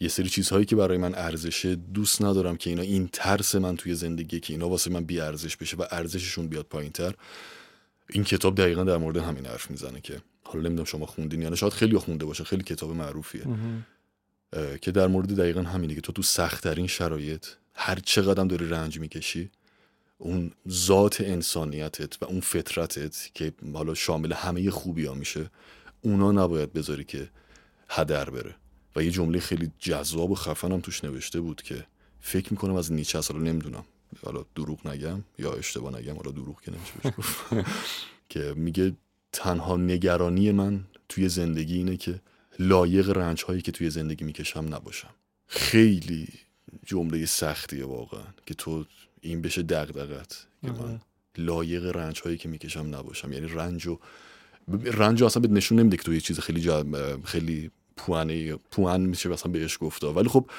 [0.00, 3.94] یه سری چیزهایی که برای من ارزشه دوست ندارم که اینا این ترس من توی
[3.94, 7.14] زندگی که اینا واسه من بی ارزش بشه و ارزششون بیاد پایینتر.
[8.10, 11.56] این کتاب دقیقا در مورد همین حرف می‌زنه که حالا نمی‌دونم شما خوندین یا نه
[11.56, 13.46] شاید خیلی خونده باشه خیلی کتاب معروفیه.
[14.80, 19.50] که در مورد دقیقا همینه که تو تو سختترین شرایط هر چقدر داری رنج می‌کشی
[20.18, 25.50] اون ذات انسانیتت و اون فطرتت که حالا شامل همه خوبی ها میشه
[26.00, 27.28] اونا نباید بذاری که
[27.88, 28.54] هدر بره.
[28.96, 31.86] و یه جمله خیلی جذاب و خفنم توش نوشته بود که
[32.20, 33.84] فکر می‌کنم از نیچه حالا نمی‌دونم.
[34.24, 37.14] حالا دروغ نگم یا اشتباه نگم حالا دروغ که نمیشه.
[38.28, 38.92] که میگه
[39.36, 42.20] تنها نگرانی من توی زندگی اینه که
[42.58, 45.10] لایق رنج هایی که توی زندگی می‌کشم نباشم.
[45.46, 46.28] خیلی
[46.86, 48.84] جمله سختیه واقعا که تو
[49.20, 51.00] این بشه دغدغت که من
[51.38, 53.32] لایق رنج هایی که می‌کشم نباشم.
[53.32, 53.98] یعنی رنج و
[54.84, 56.86] رنج اصلا به نشون نمیده که تو یه چیز خیلی جا...
[57.24, 60.50] خیلی پوانه پوان میشه مثلا بهش گفته ولی خب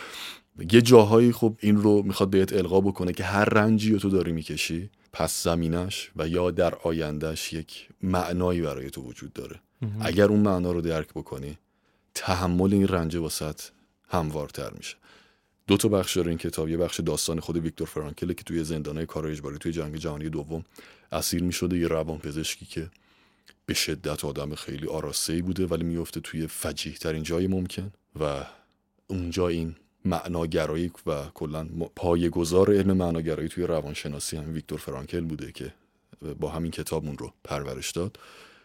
[0.71, 4.31] یه جاهایی خب این رو می‌خواد بهت القا بکنه که هر رنجی رو تو داری
[4.31, 9.59] می‌کشی پس زمینش و یا در آیندهش یک معنایی برای تو وجود داره.
[10.01, 11.57] اگر اون معنا رو درک بکنی
[12.13, 13.61] تحمل این رنج واسط
[14.09, 14.95] هموارتر میشه.
[15.67, 16.69] دو تا بخش داره این کتاب.
[16.69, 20.65] یه بخش داستان خود ویکتور فرانکل که توی زندانه کار اجباری توی جنگ جهانی دوم
[21.11, 21.77] اسیر می‌شده.
[21.77, 22.89] یه روان پزشکی که
[23.65, 28.45] به شدت آدم خیلی آراسته بوده ولی میفته توی فجیح ترین جای ممکن و
[29.07, 29.75] اونجا این
[30.07, 35.73] معناگرایی و کلا پایه‌گذار علم معناگرایی توی روانشناسی هم ویکتور فرانکل بوده که
[36.39, 38.19] با همین کتاب اون رو پرورش داد.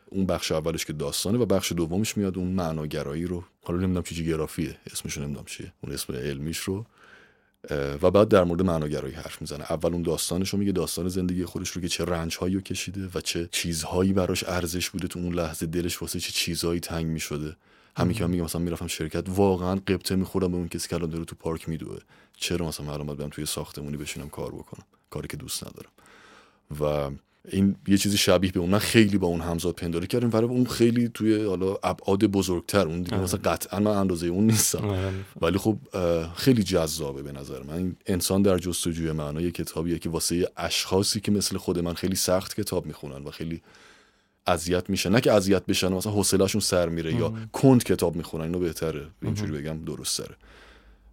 [0.07, 4.27] اون بخش اولش که داستانه و بخش دومش میاد اون معناگرایی رو حالا نمی‌دونم چی
[4.27, 6.87] گرافیه اسمش نمی‌دونم چیه اون اسم علمیش رو
[7.71, 9.65] و بعد در مورد معناگرایی حرف می‌زنه.
[9.73, 13.09] اول اون داستانش رو میگه داستان زندگی خودش رو که چه رنج هایی رو کشیده
[13.15, 17.57] و چه چیزهایی براش ارزش بوده تو اون لحظه دلش واسه چه چیزهایی تنگ می‌شده.
[17.97, 21.25] همین که میگم مثلا می‌رفتم شرکت واقعا قبطه می‌خورم به اون کسی که الان داره
[21.25, 21.99] تو پارک میدوه.
[22.37, 25.91] چرا مثلا الان باید توی ساختمونی بشینم کار بکنم؟ کاری که دوست ندارم.
[26.81, 27.11] و
[27.49, 28.71] این یه چیزی شبیه به اون.
[28.71, 30.31] من خیلی با اون همزاد پنداری کردم.
[30.33, 32.87] ولی اون خیلی توی حالا ابعاد بزرگتر.
[32.87, 35.13] اون دیگه مثلا قطعا من اندازه اون نیستم.
[35.41, 35.79] ولی خب
[36.37, 37.97] خیلی جذابه به نظر من.
[38.07, 42.61] انسان در جستجوی معنا یه کتابیه که واسه اشخاصی که مثل خود من خیلی سخت
[42.61, 43.63] کتاب می‌خونن و خیلی
[44.47, 45.09] اذیت میشه.
[45.09, 49.09] نه که اذیت بشن مثلا حوصله‌شون سر میره یا کند کتاب می‌خونن اینو بهتره.
[49.23, 50.37] اینجوری بگم درست سره.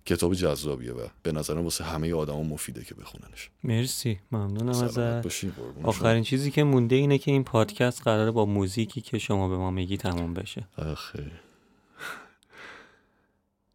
[0.05, 3.49] کتاب جذابیه و به نظرم واسه همه آدما مفیده که بخوننش.
[3.63, 4.19] مرسی.
[4.31, 5.45] ممنونم ازت.
[5.83, 9.71] آخرین چیزی که مونده اینه که این پادکست قراره با موزیکی که شما به ما
[9.71, 10.67] میگی تموم بشه.
[10.77, 11.31] آخه.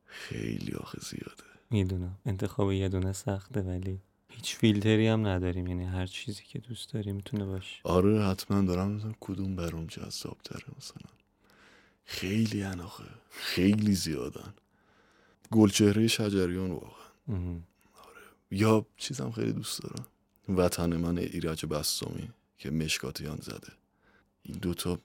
[0.06, 1.44] خیلی آخه زیاده.
[1.70, 2.18] می‌دونم.
[2.26, 4.00] انتخاب یه دونه سخته ولی
[4.34, 7.80] هیچ فیلتری هم نداریم یعنی هر چیزی که دوست داری می‌تونه باشه.
[7.84, 11.10] آره حتما دارم مثلا کدوم برام جذاب تره مثلا.
[12.04, 13.04] خیلی آخه.
[13.30, 14.54] خیلی زیادن.
[15.50, 16.90] گلچهره شجریان واقعا.
[17.28, 18.20] آره.
[18.50, 20.06] یا چیزم خیلی دوست دارم.
[20.48, 22.28] وطن من ایرج بستامی
[22.58, 23.72] که مشکاتیان زده.
[24.42, 24.98] این دوتا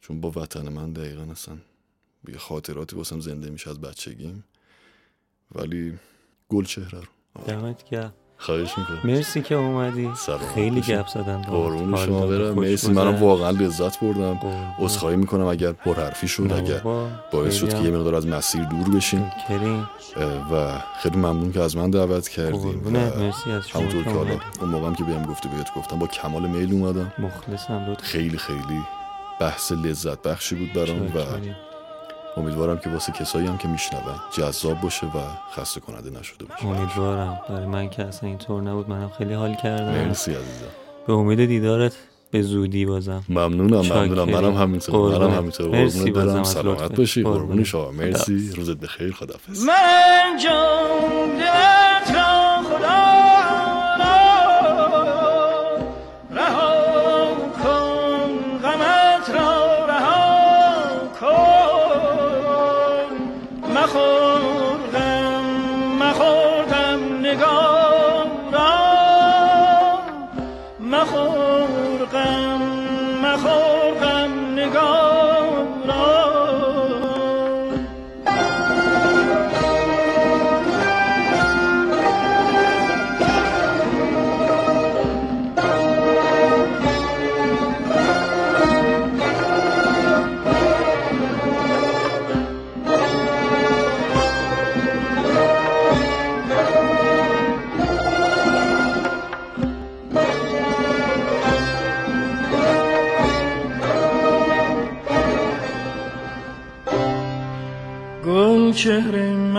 [0.00, 1.58] چون با وطن من دقیقا اصلا
[2.28, 4.44] یه خاطراتی باسم زنده میشه از بچگیم.
[5.54, 5.98] ولی
[6.48, 7.06] گلچهره رو.
[7.34, 7.46] آره.
[7.46, 8.14] دمت گرم.
[8.38, 8.98] خواهش می‌کنم.
[9.04, 10.10] مرسی که اومدی.
[10.54, 11.42] خیلی گپ زدم.
[11.42, 12.54] قربون شما برم.
[12.54, 12.92] مرسی.
[12.92, 14.40] منم واقعا لذت بردم.
[14.78, 16.80] عذرخواهی می‌کنم اگر پرحرفی شد اگر
[17.32, 19.32] باعث شد که یه مقدار از مسیر دور بشیم.
[20.52, 22.80] و خیلی ممنون که از من دعوت کردیم.
[22.84, 26.46] مرسی از شما همونطور که حالا اون موقعم که بهم گفته بهت گفتم با کمال
[26.46, 27.12] میل اومدم.
[27.18, 28.80] مخلصم خیلی خیلی
[29.40, 31.18] بحث لذت بخشی بود برام و
[32.36, 34.02] امیدوارم که واسه کسایی هم که میشنون
[34.38, 35.20] جذاب باشه و
[35.54, 36.66] خسته کننده نشده باشه.
[36.66, 37.40] امیدوارم.
[37.48, 38.88] برای من که اصلا اینطور نبود.
[38.88, 39.92] منم خیلی حال کردم.
[39.92, 40.66] مرسی عزیزم.
[41.06, 41.96] به امید دیدارت
[42.30, 43.24] به زودی بازم.
[43.28, 44.30] ممنونم ممنونم.
[44.30, 45.18] منم همینطور.
[45.18, 45.68] منم همینطور.
[45.68, 46.44] مرسی برم.
[46.44, 47.22] سلامت باشی.
[47.22, 47.90] قربون شما.
[47.90, 48.52] مرسی.
[48.56, 49.12] روزت بخیر.
[49.12, 51.85] خدافظ من جان
[70.90, 71.45] چهره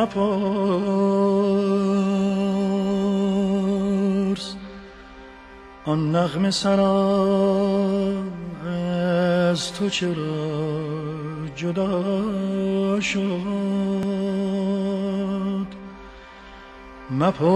[0.07, 0.25] مپرس
[5.85, 8.23] آن نغم سرا
[9.51, 10.13] از تو چرا
[11.55, 13.27] جدا شد؟
[17.11, 17.47] مپرس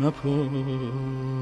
[0.00, 1.33] مپرس